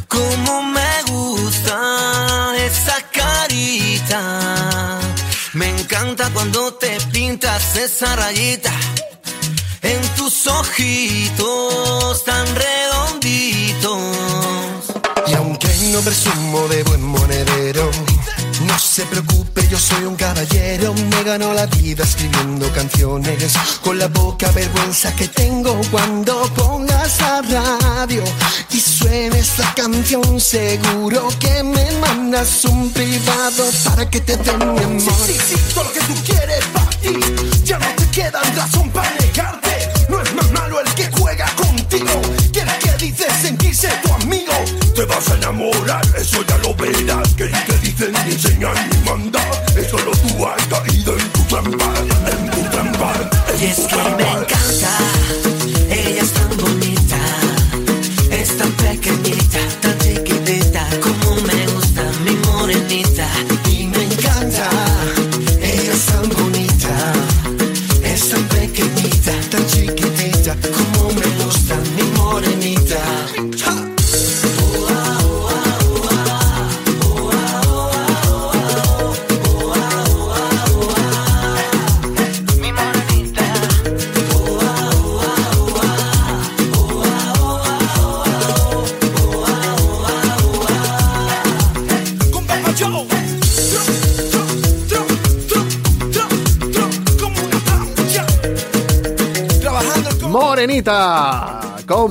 Como 0.09 0.62
me 0.62 1.02
gusta 1.09 2.52
esa 2.59 2.97
carita. 3.12 4.98
Me 5.52 5.68
encanta 5.68 6.30
cuando 6.30 6.74
te 6.74 6.98
pintas 7.12 7.76
esa 7.76 8.16
rayita 8.16 8.72
en 9.82 10.01
tus 10.16 10.47
ojitos 10.47 12.24
tan 12.24 12.47
redonditos. 12.56 13.90
Y 15.28 15.34
aunque 15.34 15.68
no 15.92 16.01
presumo 16.01 16.66
de 16.68 16.82
buen 16.84 17.02
monedero, 17.02 17.90
se 18.90 19.06
preocupe, 19.06 19.68
yo 19.68 19.78
soy 19.78 20.04
un 20.04 20.16
caballero. 20.16 20.92
Me 20.94 21.22
gano 21.22 21.54
la 21.54 21.66
vida 21.66 22.02
escribiendo 22.02 22.68
canciones 22.72 23.54
con 23.84 24.00
la 24.00 24.08
poca 24.08 24.50
vergüenza 24.50 25.14
que 25.14 25.28
tengo 25.28 25.80
cuando 25.92 26.42
pongas 26.56 27.20
la 27.20 27.40
radio 27.78 28.24
y 28.72 28.80
suene 28.80 29.38
esta 29.38 29.72
canción. 29.74 30.40
Seguro 30.40 31.28
que 31.38 31.62
me 31.62 31.88
mandas 32.00 32.64
un 32.64 32.90
privado 32.90 33.64
para 33.84 34.10
que 34.10 34.20
te 34.20 34.36
dé 34.36 34.56
mi 34.56 34.82
amor. 34.82 35.00
Sí, 35.24 35.34
sí, 35.34 35.38
sí, 35.50 35.56
todo 35.72 35.84
lo 35.84 35.92
que 35.92 36.00
tú 36.00 36.14
quieres 36.26 36.64
para 36.72 36.90
ti. 36.90 37.14
Ya 37.64 37.78
no 37.78 37.86
te 37.94 38.10
queda 38.10 38.40
razón 38.56 38.90
para 38.90 39.14
negarte. 39.20 39.88
No 40.08 40.20
es 40.20 40.34
más 40.34 40.50
malo 40.50 40.80
el 40.80 40.92
que 40.94 41.08
juega 41.12 41.46
contigo. 41.54 42.20
¿Quieres 42.52 42.74
que 42.74 43.04
dices 43.04 43.32
sentirse 43.40 43.88
tu 44.02 44.12
amigo? 44.14 44.30
Te 45.01 45.06
vas 45.06 45.31
a 45.31 45.35
enamorar, 45.35 46.02
eso 46.14 46.44
ya 46.47 46.59
lo 46.59 46.74
verás. 46.74 47.32
Que 47.32 47.44
ni 47.44 47.59
te 47.64 47.78
dicen 47.78 48.12
ni 48.12 48.35
enseñan 48.35 48.74
ni 48.90 48.98
mandan. 49.09 49.43
Eso 49.74 49.97
lo 50.01 50.10
tú 50.10 50.47
has 50.47 50.62
caído 50.66 51.16
en 51.16 51.27
tu 51.31 51.43
trampa, 51.44 51.94
en 52.31 52.51
tu 52.51 52.60
trampa. 52.68 53.14
Y 53.59 53.64
es 53.64 53.78
que 53.78 53.97
me 53.97 54.31
encanta, 54.31 54.51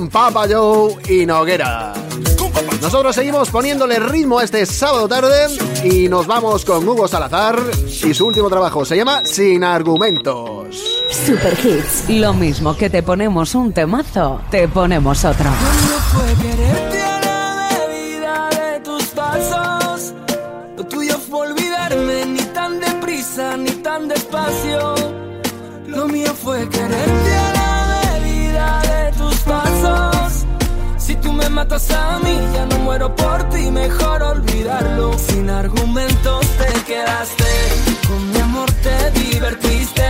con 0.00 0.08
Papa 0.08 0.46
Joe 0.50 0.96
y 1.10 1.26
Noguera. 1.26 1.92
Nosotros 2.80 3.14
seguimos 3.14 3.50
poniéndole 3.50 3.98
ritmo 3.98 4.38
a 4.38 4.44
este 4.44 4.64
sábado 4.64 5.06
tarde 5.06 5.46
y 5.84 6.08
nos 6.08 6.26
vamos 6.26 6.64
con 6.64 6.88
Hugo 6.88 7.06
Salazar 7.06 7.60
y 7.84 8.14
su 8.14 8.26
último 8.26 8.48
trabajo 8.48 8.82
se 8.86 8.96
llama 8.96 9.26
Sin 9.26 9.62
Argumentos. 9.62 11.02
Super 11.26 11.52
Hits. 11.52 12.08
Lo 12.08 12.32
mismo 12.32 12.74
que 12.78 12.88
te 12.88 13.02
ponemos 13.02 13.54
un 13.54 13.74
temazo, 13.74 14.40
te 14.50 14.68
ponemos 14.68 15.22
otro. 15.26 15.50
A 31.90 32.18
mí, 32.18 32.36
ya 32.52 32.66
no 32.66 32.78
muero 32.80 33.14
por 33.14 33.48
ti, 33.50 33.70
mejor 33.70 34.22
olvidarlo. 34.22 35.16
Sin 35.18 35.48
argumentos 35.48 36.46
te 36.58 36.72
quedaste, 36.84 37.44
con 38.06 38.30
mi 38.32 38.38
amor 38.40 38.70
te 38.86 39.10
divertiste. 39.20 40.04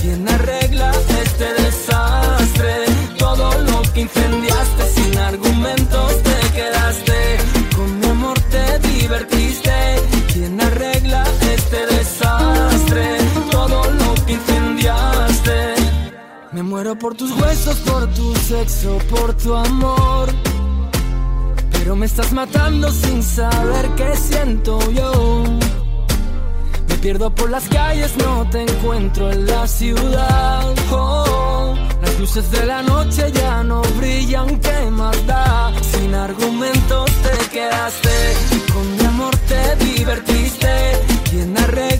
¿Quién 0.00 0.28
arregla 0.28 0.92
este 1.22 1.46
desastre? 1.62 2.74
Todo 3.18 3.50
lo 3.62 3.82
que 3.92 4.00
incendiaste 4.02 4.84
sin 4.94 5.18
argumentos 5.18 6.22
te 6.22 6.38
quedaste. 6.58 7.38
Con 7.76 8.00
mi 8.00 8.06
amor 8.06 8.38
te 8.50 8.78
divertiste. 8.80 9.72
¿Quién 10.32 10.60
arregla 10.60 11.24
este 11.54 11.86
desastre? 11.86 13.18
Todo 13.50 13.84
lo 14.00 14.14
que 14.26 14.32
incendiaste. 14.34 15.74
Me 16.52 16.62
muero 16.62 16.96
por 16.98 17.14
tus 17.14 17.30
huesos, 17.40 17.76
por 17.78 18.06
tu 18.14 18.34
sexo, 18.34 18.98
por 19.10 19.34
tu 19.34 19.54
amor. 19.54 20.28
Me 21.96 22.04
estás 22.04 22.30
matando 22.34 22.90
sin 22.90 23.22
saber 23.22 23.88
qué 23.96 24.14
siento 24.16 24.78
yo. 24.90 25.44
Me 26.88 26.94
pierdo 26.96 27.34
por 27.34 27.48
las 27.50 27.66
calles, 27.70 28.14
no 28.18 28.46
te 28.50 28.60
encuentro 28.62 29.32
en 29.32 29.46
la 29.46 29.66
ciudad. 29.66 30.74
Oh, 30.90 31.74
las 32.02 32.20
luces 32.20 32.50
de 32.50 32.66
la 32.66 32.82
noche 32.82 33.32
ya 33.32 33.62
no 33.62 33.80
brillan, 33.98 34.60
¿qué 34.60 34.90
más 34.90 35.26
da? 35.26 35.72
Sin 35.92 36.14
argumentos 36.14 37.10
te 37.24 37.48
quedaste, 37.48 38.10
con 38.74 38.96
mi 38.96 39.04
amor 39.06 39.34
te 39.48 39.84
divertiste. 39.84 40.68
¿Quién 41.30 41.56
arregla 41.56 41.95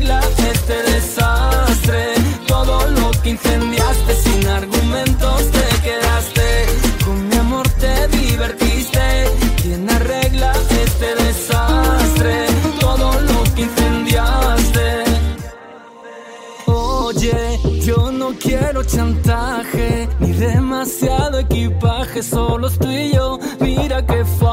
quiero 18.59 18.83
chantaje 18.85 20.09
ni 20.21 20.33
demasiado 20.33 21.39
equipaje, 21.39 22.23
solo 22.23 22.69
estoy 22.69 23.13
yo. 23.13 23.39
Mira 23.61 24.05
qué 24.05 24.25
fácil. 24.25 24.46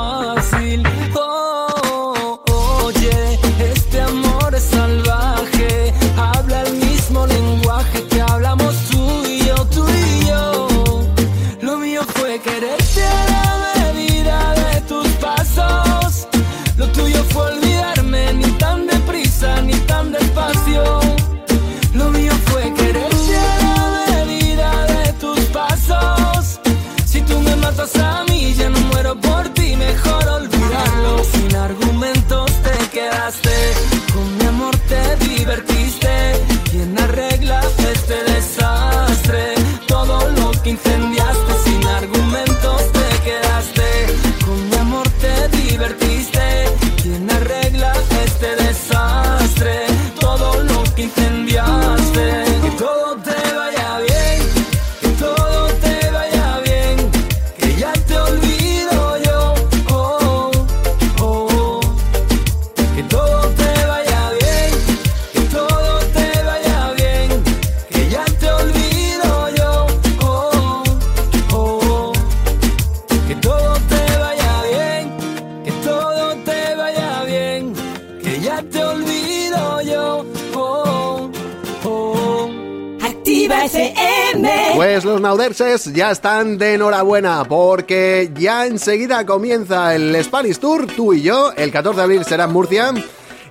Ya 85.93 86.11
están 86.11 86.60
de 86.60 86.76
enhorabuena 86.76 87.43
porque 87.43 88.31
ya 88.38 88.68
enseguida 88.68 89.26
comienza 89.26 89.95
el 89.95 90.23
Spanish 90.23 90.60
Tour, 90.60 90.85
tú 90.85 91.14
y 91.14 91.23
yo, 91.23 91.51
el 91.53 91.72
14 91.72 91.97
de 91.97 92.03
abril 92.03 92.23
será 92.23 92.43
en 92.43 92.51
Murcia. 92.51 92.93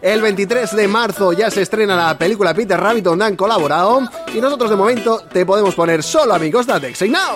El 0.00 0.20
23 0.20 0.76
de 0.76 0.86
marzo 0.86 1.32
ya 1.32 1.50
se 1.50 1.62
estrena 1.62 1.96
la 1.96 2.16
película 2.16 2.54
Peter 2.54 2.78
Rabbit 2.78 3.04
donde 3.04 3.24
han 3.24 3.34
colaborado 3.34 4.00
y 4.32 4.40
nosotros 4.40 4.70
de 4.70 4.76
momento 4.76 5.24
te 5.32 5.44
podemos 5.44 5.74
poner 5.74 6.04
solo 6.04 6.34
amigos 6.34 6.68
de 6.68 7.08
Now. 7.08 7.34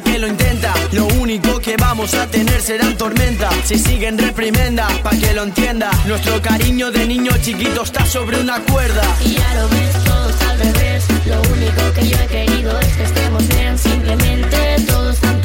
Que 0.00 0.18
lo 0.18 0.26
intenta, 0.26 0.72
lo 0.92 1.06
único 1.06 1.60
que 1.60 1.76
vamos 1.76 2.14
a 2.14 2.26
tener 2.26 2.62
serán 2.62 2.96
tormenta. 2.96 3.50
Si 3.64 3.78
siguen 3.78 4.16
reprimenda, 4.16 4.88
pa' 5.02 5.10
que 5.10 5.34
lo 5.34 5.42
entienda. 5.42 5.90
Nuestro 6.06 6.40
cariño 6.40 6.90
de 6.90 7.06
niño 7.06 7.32
chiquito 7.42 7.82
está 7.82 8.06
sobre 8.06 8.40
una 8.40 8.60
cuerda. 8.60 9.02
Y 9.22 9.34
ya 9.34 9.54
lo 9.54 9.68
ves, 9.68 10.04
todo 10.04 10.30
está 10.30 10.50
al 10.50 10.58
revés. 10.60 11.04
Lo 11.26 11.42
único 11.42 11.92
que 11.94 12.08
yo 12.08 12.16
he 12.16 12.26
querido 12.26 12.80
es 12.80 12.96
que 12.96 13.02
estemos 13.02 13.48
bien. 13.48 13.78
Simplemente 13.78 14.56
todo 14.86 15.10
está 15.10 15.30
en 15.30 15.40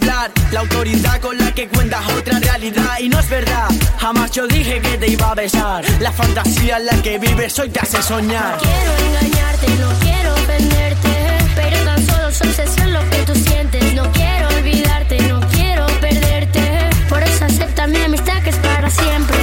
La 0.00 0.58
autoridad 0.58 1.20
con 1.20 1.38
la 1.38 1.52
que 1.52 1.68
cuentas 1.68 2.04
otra 2.18 2.40
realidad. 2.40 2.98
Y 2.98 3.08
no 3.08 3.20
es 3.20 3.28
verdad, 3.28 3.68
jamás 3.98 4.32
yo 4.32 4.48
dije 4.48 4.80
que 4.80 4.98
te 4.98 5.06
iba 5.08 5.30
a 5.30 5.34
besar. 5.36 5.84
La 6.00 6.10
fantasía 6.10 6.78
en 6.78 6.86
la 6.86 7.00
que 7.00 7.16
vives 7.18 7.56
hoy 7.60 7.70
te 7.70 7.78
hace 7.78 8.02
soñar. 8.02 8.58
Quiero 8.58 8.92
engañarte, 9.06 9.68
no 9.76 9.88
quiero 10.00 10.34
ofenderte. 10.34 11.38
Pero 11.54 11.84
tan 11.84 12.06
solo 12.06 12.32
su 12.32 12.42
obsesión 12.42 12.92
lo 12.92 13.08
que 13.08 13.18
tú 13.18 13.34
sientes. 13.36 13.94
No 13.94 14.10
quiero 14.10 14.48
olvidarte, 14.48 15.28
no 15.28 15.40
quiero 15.50 15.86
perderte. 16.00 16.90
Por 17.08 17.22
eso 17.22 17.44
acepta 17.44 17.86
mi 17.86 18.02
amistad 18.02 18.42
que 18.42 18.50
es 18.50 18.56
para 18.56 18.90
siempre. 18.90 19.33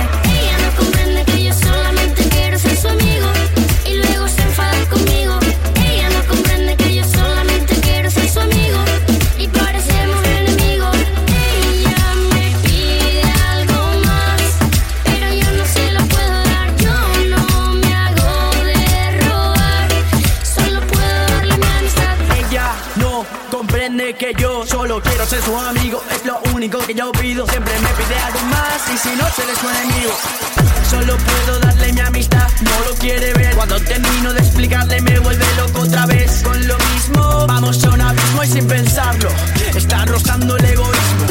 Solo 24.92 25.04
quiero 25.04 25.26
ser 25.26 25.42
su 25.42 25.56
amigo. 25.58 26.04
Es 26.12 26.26
lo 26.26 26.42
único 26.54 26.80
que 26.80 26.94
yo 26.94 27.12
pido. 27.14 27.48
Siempre 27.48 27.74
me 27.80 27.88
pide 27.90 28.18
algo 28.20 28.42
más 28.48 28.82
y 28.94 28.98
si 28.98 29.16
no 29.16 29.26
se 29.30 29.46
le 29.46 29.56
suena 29.56 29.84
enemigo. 29.84 30.12
Solo 30.90 31.16
puedo 31.16 31.60
darle 31.60 31.94
mi 31.94 32.02
amistad, 32.02 32.50
no 32.60 32.90
lo 32.90 32.96
quiere 32.96 33.34
ver. 33.34 33.56
Cuando 33.56 33.80
termino 33.80 34.34
de 34.34 34.40
explicarle, 34.40 35.02
me 35.02 35.18
vuelve 35.20 35.46
loco 35.56 35.84
otra 35.84 36.06
vez. 36.08 36.42
Con 36.44 36.68
lo 36.68 36.78
mismo, 36.94 37.48
vamos 37.48 37.82
a 37.86 37.90
un 37.90 38.02
abismo 38.02 38.44
y 38.44 38.48
sin 38.48 38.68
pensarlo. 38.68 39.30
Está 39.74 40.04
rozando 40.06 40.58
el 40.58 40.66
egoísmo. 40.66 41.26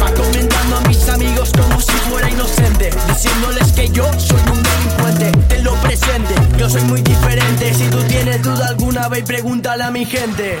Va 0.00 0.14
comentando 0.14 0.76
a 0.76 0.80
mis 0.82 1.08
amigos 1.08 1.50
como 1.58 1.80
si 1.80 1.92
fuera 2.08 2.30
inocente. 2.30 2.90
Diciéndoles 3.08 3.72
que 3.72 3.88
yo 3.88 4.04
soy 4.20 4.40
un 4.52 4.62
delincuente. 4.62 5.32
Ten 5.48 5.64
lo 5.64 5.74
presente, 5.80 6.34
yo 6.56 6.70
soy 6.70 6.82
muy 6.82 7.02
diferente. 7.02 7.74
Si 7.74 7.88
tú 7.88 8.04
tienes 8.04 8.40
duda 8.40 8.68
alguna, 8.68 9.08
ve 9.08 9.18
y 9.18 9.22
pregúntale 9.22 9.82
a 9.82 9.90
mi 9.90 10.04
gente. 10.04 10.60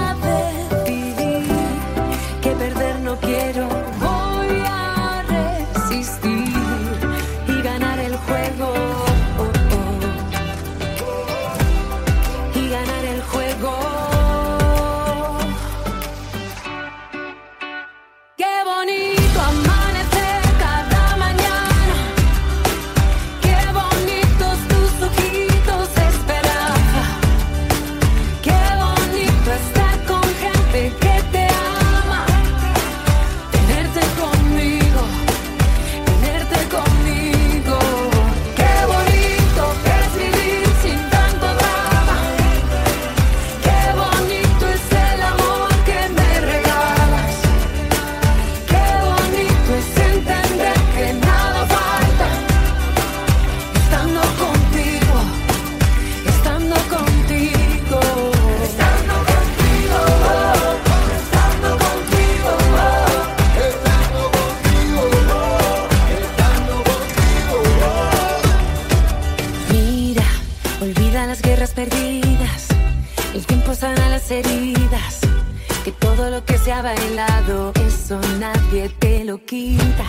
bailado, 76.81 77.71
eso 77.87 78.19
nadie 78.39 78.89
te 78.99 79.23
lo 79.23 79.43
quita. 79.45 80.05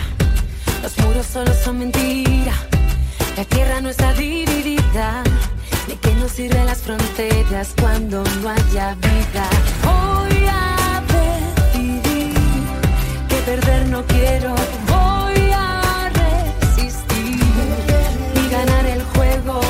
Los 0.81 0.97
muros 0.99 1.25
solo 1.25 1.53
son 1.53 1.79
mentira. 1.79 2.53
La 3.37 3.45
tierra 3.45 3.81
no 3.81 3.89
está 3.89 4.13
dividida. 4.13 5.23
¿De 5.87 5.95
qué 5.97 6.13
nos 6.15 6.31
sirven 6.31 6.65
las 6.65 6.81
fronteras 6.81 7.73
cuando 7.79 8.23
no 8.23 8.49
haya 8.49 8.95
vida? 8.95 9.45
Voy 9.83 10.47
a 10.49 11.01
decidir 11.13 12.33
que 13.29 13.35
perder 13.45 13.87
no 13.89 14.03
quiero. 14.05 14.55
Voy 14.87 15.51
a 15.53 16.09
resistir 16.09 17.39
y 18.35 18.49
ganar 18.49 18.85
el 18.85 19.03
juego. 19.03 19.61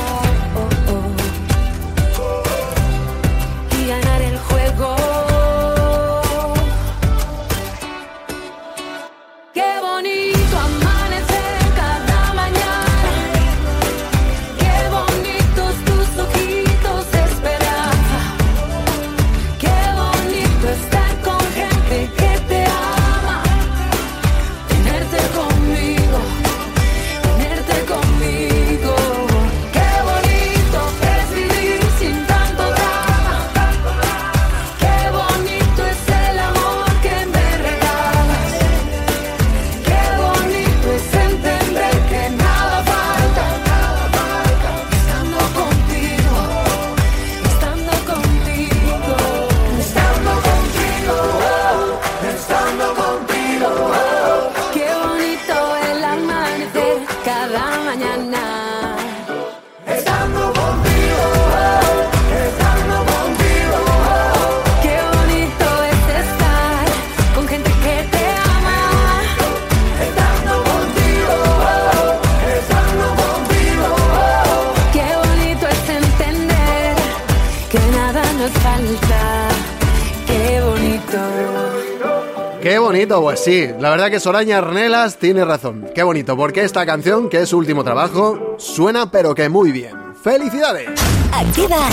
Sí. 83.44 83.70
La 83.80 83.90
verdad 83.90 84.10
que 84.10 84.20
Soraña 84.20 84.58
Arnelas 84.60 85.18
tiene 85.18 85.46
razón. 85.46 85.90
Qué 85.94 86.04
bonito, 86.04 86.36
porque 86.38 86.64
esta 86.64 86.86
canción, 86.86 87.30
que 87.30 87.42
es 87.42 87.50
su 87.50 87.58
último 87.58 87.84
trabajo, 87.84 88.56
suena 88.58 89.12
pero 89.12 89.36
que 89.36 89.50
muy 89.50 89.72
bien. 89.72 89.96
¡Felicidades! 90.24 90.90
Activa 91.34 91.90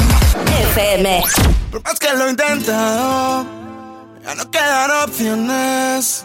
FM. 0.72 1.22
Por 1.70 1.82
más 1.82 1.98
que 1.98 2.12
lo 2.14 2.27
he 2.27 2.31
intentado, 2.31 3.47
ya 4.22 4.35
no 4.35 4.51
quedan 4.51 4.90
opciones. 5.05 6.24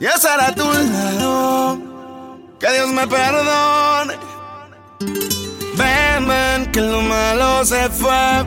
Y 0.00 0.06
estar 0.06 0.40
a 0.40 0.54
tu 0.54 0.64
lado, 0.64 1.78
que 2.60 2.72
Dios 2.72 2.88
me 2.90 3.06
perdone. 3.06 4.14
Ven, 5.76 6.28
ven, 6.28 6.72
que 6.72 6.80
lo 6.80 7.00
malo 7.02 7.64
se 7.64 7.88
fue. 7.88 8.44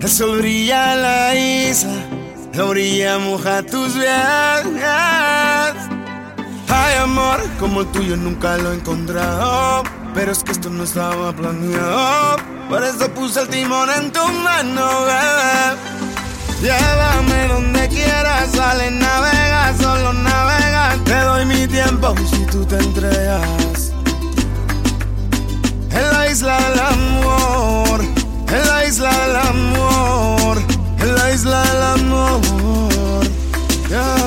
El 0.00 0.08
sol 0.08 0.38
brilla 0.38 0.94
la 0.94 1.34
isla, 1.34 1.90
la 2.54 2.64
orilla 2.64 3.18
moja 3.18 3.62
tus 3.62 3.94
pies. 3.94 4.08
Como 7.58 7.80
el 7.80 7.86
tuyo 7.88 8.16
nunca 8.16 8.56
lo 8.56 8.72
he 8.72 8.76
encontrado. 8.76 9.82
Pero 10.14 10.32
es 10.32 10.42
que 10.44 10.52
esto 10.52 10.70
no 10.70 10.84
estaba 10.84 11.32
planeado. 11.32 12.36
Por 12.68 12.82
eso 12.84 13.08
puse 13.10 13.40
el 13.40 13.48
timón 13.48 13.88
en 13.90 14.12
tu 14.12 14.24
mano, 14.26 15.04
bebé. 15.04 15.76
Llévame 16.62 17.48
donde 17.48 17.88
quieras, 17.88 18.50
sale, 18.54 18.90
navega, 18.90 19.74
solo 19.76 20.12
navega. 20.12 20.96
Te 21.04 21.20
doy 21.20 21.44
mi 21.46 21.66
tiempo 21.66 22.14
si 22.30 22.44
tú 22.46 22.64
te 22.64 22.76
entregas. 22.76 23.92
En 25.90 26.12
la 26.12 26.30
isla 26.30 26.58
del 26.60 26.80
amor, 26.80 28.00
en 28.00 28.68
la 28.68 28.84
isla 28.86 29.10
del 29.10 29.36
amor, 29.36 30.58
en 31.00 31.14
la 31.14 31.32
isla 31.32 31.62
del 31.62 31.82
amor. 31.82 33.24
ya. 33.90 34.17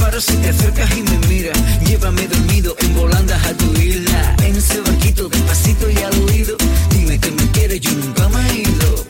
Para 0.00 0.20
si 0.20 0.36
te 0.36 0.48
acercas 0.50 0.96
y 0.96 1.02
me 1.02 1.18
miras. 1.28 1.58
Llévame 1.86 2.26
dormido 2.26 2.74
en 2.80 2.94
volandas 2.94 3.44
a 3.46 3.54
tu 3.54 3.72
isla. 3.80 4.36
En 4.42 4.56
ese 4.56 4.80
barquito 4.80 5.28
despacito 5.28 5.90
y 5.90 5.96
al 5.98 6.22
oído. 6.24 6.56
Dime 6.90 7.18
que 7.18 7.30
me 7.30 7.50
quieres, 7.50 7.80
yo 7.80 7.92
nunca 7.92 8.28
me 8.28 8.50
he 8.50 8.62
ido. 8.62 9.06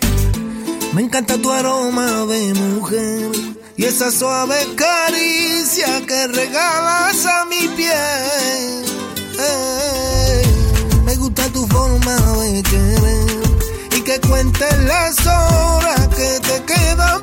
Me 0.93 1.03
encanta 1.03 1.37
tu 1.39 1.51
aroma 1.51 2.27
de 2.27 2.55
mujer 2.55 3.31
y 3.77 3.85
esa 3.85 4.11
suave 4.11 4.57
caricia 4.75 6.05
que 6.07 6.27
regalas 6.27 7.25
a 7.27 7.45
mi 7.45 7.69
piel. 7.77 8.85
Ey, 9.39 10.47
me 11.05 11.15
gusta 11.17 11.49
tu 11.51 11.67
forma 11.69 12.17
de 12.43 12.63
querer 12.63 13.97
y 13.97 14.01
que 14.03 14.21
cuentes 14.21 14.79
las 14.81 15.27
horas 15.27 16.09
que 16.09 16.41
te 16.41 16.65
quedan 16.65 17.18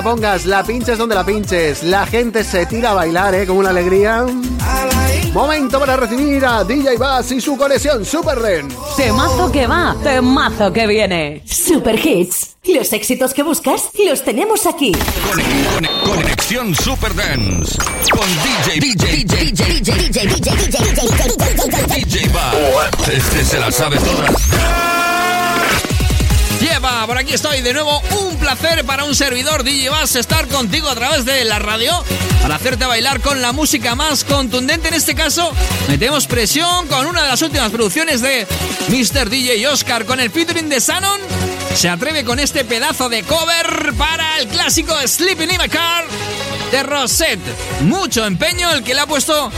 la 0.00 0.10
pongas, 0.10 0.46
la 0.46 0.64
pinches 0.64 0.96
donde 0.96 1.14
la 1.14 1.26
pinches. 1.26 1.82
La 1.82 2.06
gente 2.06 2.42
se 2.42 2.64
tira 2.64 2.92
a 2.92 2.94
bailar, 2.94 3.34
¿eh? 3.34 3.46
Con 3.46 3.58
una 3.58 3.68
alegría. 3.68 4.24
Momento 5.34 5.78
para 5.78 5.94
recibir 5.94 6.42
a 6.46 6.64
DJ 6.64 6.96
Bass 6.96 7.32
y 7.32 7.40
su 7.40 7.54
conexión 7.54 8.02
Super 8.06 8.40
Dance. 8.40 8.74
Temazo 8.96 9.52
que 9.52 9.66
va, 9.66 9.94
temazo 10.02 10.72
que 10.72 10.86
viene. 10.86 11.42
Super 11.44 11.98
Hits. 11.98 12.56
Los 12.64 12.90
éxitos 12.94 13.34
que 13.34 13.42
buscas 13.42 13.90
los 14.08 14.24
tenemos 14.24 14.64
aquí. 14.64 14.92
Conexión 16.02 16.74
Super 16.74 17.14
Dance 17.14 17.76
con 18.10 18.26
DJ 18.42 18.80
DJ 18.80 19.24
DJ 19.24 19.54
DJ 19.54 19.82
DJ 19.82 20.26
DJ 20.26 20.66
DJ 21.96 22.28
Bass. 22.32 23.08
Este 23.08 23.44
se 23.44 23.60
la 23.60 23.70
sabe 23.70 23.98
todas. 23.98 25.09
Lleva, 26.60 27.06
por 27.06 27.16
aquí 27.16 27.32
estoy 27.32 27.62
de 27.62 27.72
nuevo. 27.72 28.00
Un 28.20 28.36
placer 28.36 28.84
para 28.84 29.04
un 29.04 29.14
servidor 29.14 29.64
DJ 29.64 29.88
Bass 29.88 30.14
estar 30.16 30.46
contigo 30.46 30.88
a 30.90 30.94
través 30.94 31.24
de 31.24 31.44
la 31.46 31.58
radio 31.58 32.04
para 32.42 32.56
hacerte 32.56 32.84
bailar 32.84 33.20
con 33.20 33.40
la 33.40 33.52
música 33.52 33.94
más 33.94 34.24
contundente. 34.24 34.88
En 34.88 34.94
este 34.94 35.14
caso, 35.14 35.52
metemos 35.88 36.26
presión 36.26 36.86
con 36.88 37.06
una 37.06 37.22
de 37.22 37.28
las 37.28 37.40
últimas 37.40 37.70
producciones 37.70 38.20
de 38.20 38.46
Mr. 38.88 39.30
DJ 39.30 39.66
Oscar 39.68 40.04
con 40.04 40.20
el 40.20 40.30
featuring 40.30 40.68
de 40.68 40.80
Shannon. 40.80 41.20
Se 41.74 41.88
atreve 41.88 42.24
con 42.24 42.38
este 42.38 42.64
pedazo 42.64 43.08
de 43.08 43.22
cover 43.22 43.94
para 43.96 44.38
el 44.38 44.48
clásico 44.48 44.94
Sleeping 45.06 45.50
in 45.50 45.58
My 45.58 45.68
Car 45.68 46.04
de 46.70 46.82
Rosette. 46.82 47.40
Mucho 47.82 48.26
empeño 48.26 48.70
el 48.72 48.82
que 48.82 48.94
le 48.94 49.00
ha 49.00 49.06
puesto 49.06 49.50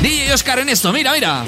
DJ 0.00 0.32
Oscar 0.32 0.60
en 0.60 0.70
esto. 0.70 0.90
Mira, 0.92 1.12
mira. 1.12 1.44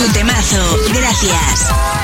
Su 0.00 0.10
temazo, 0.12 0.78
gracias. 0.94 1.99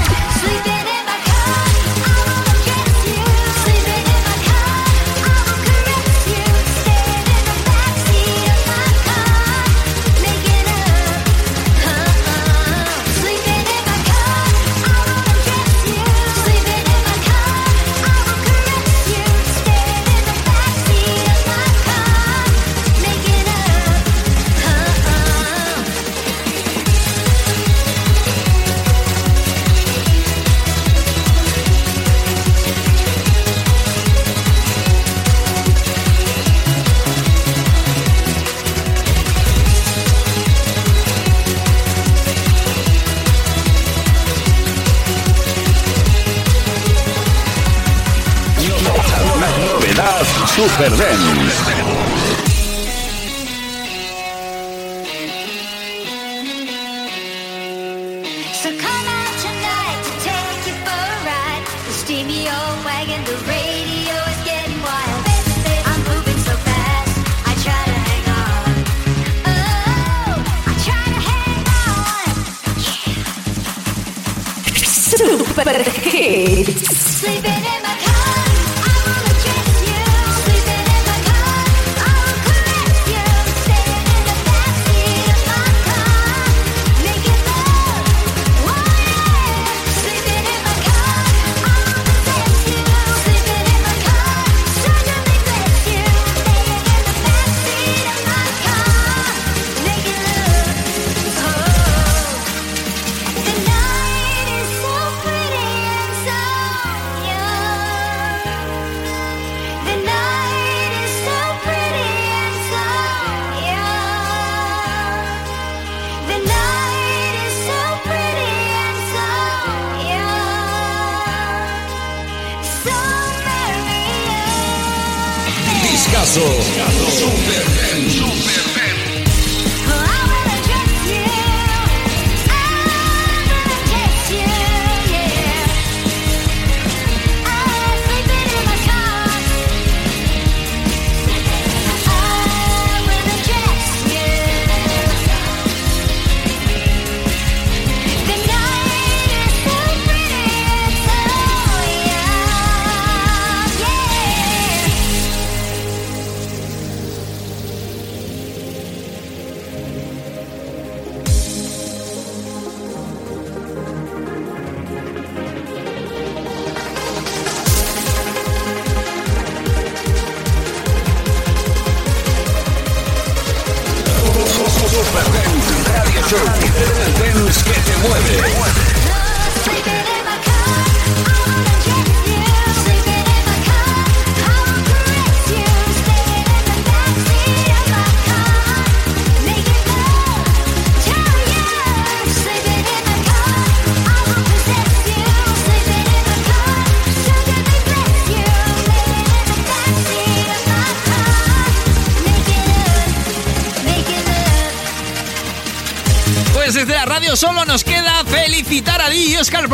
Super 50.79 51.76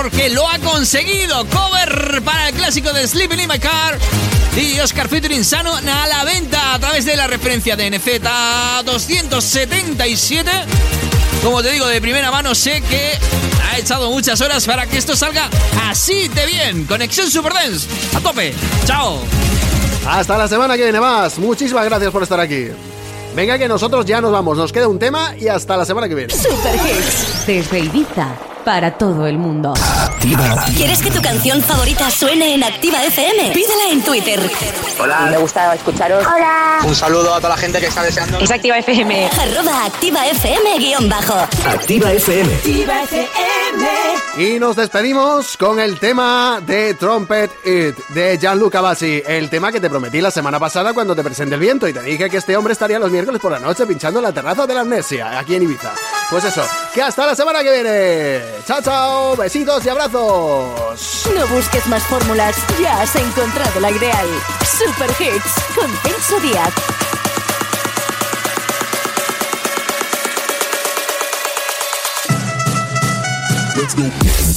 porque 0.03 0.31
lo 0.31 0.49
ha 0.49 0.59
conseguido. 0.59 1.47
Cover 1.47 2.23
para 2.23 2.49
el 2.49 2.55
clásico 2.55 2.93
de 2.93 3.07
Sleeping 3.07 3.39
in 3.39 3.49
My 3.49 3.59
Car. 3.61 3.97
DJ 4.53 4.83
Oscar 4.83 5.09
featuring 5.09 5.45
Sano 5.45 5.77
a 5.77 6.07
la 6.09 6.25
venta 6.25 6.75
a 6.75 6.79
través 6.81 7.05
de 7.05 7.15
la 7.15 7.29
referencia 7.29 7.77
de 7.77 7.89
NZ 7.89 8.21
277. 8.85 10.51
Como 11.45 11.63
te 11.63 11.71
digo, 11.71 11.87
de 11.87 12.01
primera 12.01 12.33
mano 12.33 12.53
sé 12.55 12.83
que 12.83 13.13
ha 13.71 13.79
echado 13.79 14.11
muchas 14.11 14.41
horas 14.41 14.65
para 14.65 14.87
que 14.87 14.99
esto 14.99 15.15
salga 15.15 15.49
así 15.89 16.27
de 16.29 16.47
bien. 16.47 16.85
Conexión 16.85 17.31
Super 17.31 17.53
Dance. 17.53 17.87
A 18.17 18.21
tope. 18.21 18.53
Chao. 18.85 19.21
Hasta 20.09 20.37
la 20.37 20.49
semana 20.49 20.77
que 20.77 20.83
viene 20.83 20.99
más. 20.99 21.39
Muchísimas 21.39 21.85
gracias 21.85 22.11
por 22.11 22.25
estar 22.25 22.41
aquí. 22.41 22.69
Venga 23.37 23.57
que 23.57 23.69
nosotros 23.69 24.05
ya 24.05 24.21
nos 24.21 24.33
vamos. 24.33 24.59
Nos 24.59 24.73
queda 24.73 24.89
un 24.89 24.99
tema 24.99 25.37
y 25.39 25.47
hasta 25.47 25.77
la 25.77 25.85
semana 25.85 26.09
que 26.09 26.17
viene. 26.17 26.35
Super 26.35 26.75
Hits. 26.75 27.47
Desde 27.47 27.79
Ibiza 27.79 28.52
para 28.65 28.93
todo 28.93 29.27
el 29.27 29.39
mundo. 29.39 29.75
¿Quieres 30.77 31.03
que 31.03 31.11
tu 31.11 31.21
canción 31.21 31.63
favorita 31.63 32.11
suene 32.11 32.55
en 32.55 32.65
Activa 32.65 33.03
FM? 33.05 33.51
Pídela 33.53 33.91
en 33.91 34.03
Twitter. 34.03 34.41
Hola. 34.99 35.29
Me 35.31 35.39
gusta 35.39 35.75
escucharos. 35.75 36.25
Hola. 36.27 36.79
Un 36.85 36.95
saludo 36.95 37.35
a 37.35 37.39
toda 37.39 37.51
la 37.51 37.57
gente 37.57 37.81
que 37.81 37.87
está 37.87 38.03
deseando. 38.03 38.39
Es 38.39 38.51
Activa 38.51 38.79
FM. 38.79 39.29
Arroba 39.41 39.85
Activa 39.87 40.27
FM 40.27 40.79
guion 40.79 41.09
bajo. 41.09 41.35
Activa 41.67 42.13
FM. 42.13 42.55
Activa 42.55 43.03
FM. 43.03 44.22
Y 44.37 44.59
nos 44.59 44.77
despedimos 44.77 45.59
con 45.59 45.79
el 45.79 45.99
tema 45.99 46.59
de 46.65 46.95
Trumpet 46.95 47.51
It 47.67 47.99
de 48.09 48.39
Gianluca 48.39 48.81
Bassi, 48.81 49.23
el 49.27 49.51
tema 49.51 49.71
que 49.71 49.79
te 49.79 49.91
prometí 49.91 50.23
la 50.23 50.31
semana 50.31 50.59
pasada 50.59 50.95
cuando 50.95 51.15
te 51.15 51.23
presenté 51.23 51.55
el 51.57 51.61
viento 51.61 51.87
y 51.87 51.93
te 51.93 52.01
dije 52.01 52.31
que 52.31 52.39
este 52.39 52.57
hombre 52.57 52.73
estaría 52.73 52.99
los 52.99 53.11
miércoles 53.11 53.43
por 53.43 53.53
la 53.53 53.59
noche 53.59 53.87
pinchando 53.87 54.23
la 54.23 54.33
terraza 54.33 54.67
de 54.67 54.75
la 54.75 54.81
amnesia 54.81 55.39
aquí 55.39 55.55
en 55.55 55.65
Ibiza. 55.65 55.93
Pues 56.31 56.45
eso, 56.45 56.67
que 56.95 57.03
hasta 57.03 57.27
la 57.27 57.37
semana 57.37 57.63
que 57.63 57.73
viene. 57.73 58.41
Chao, 58.67 58.81
chao, 58.81 59.37
besitos 59.37 59.85
y 59.85 59.91
abrazos. 59.91 61.29
No 61.37 61.47
busques 61.49 61.87
más 61.89 62.03
fórmulas, 62.05 62.57
ya 62.81 63.03
has 63.03 63.15
encontrado 63.15 63.81
la 63.81 63.91
ideal. 63.91 64.27
Super 64.65 65.11
Hits 65.11 65.77
con 65.77 65.91
Celso 65.99 66.41
Díaz. 66.41 66.73
Let's 73.95 74.47
go. 74.47 74.52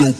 Let's 0.00 0.14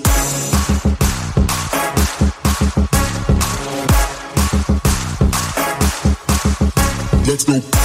go. 7.45 7.80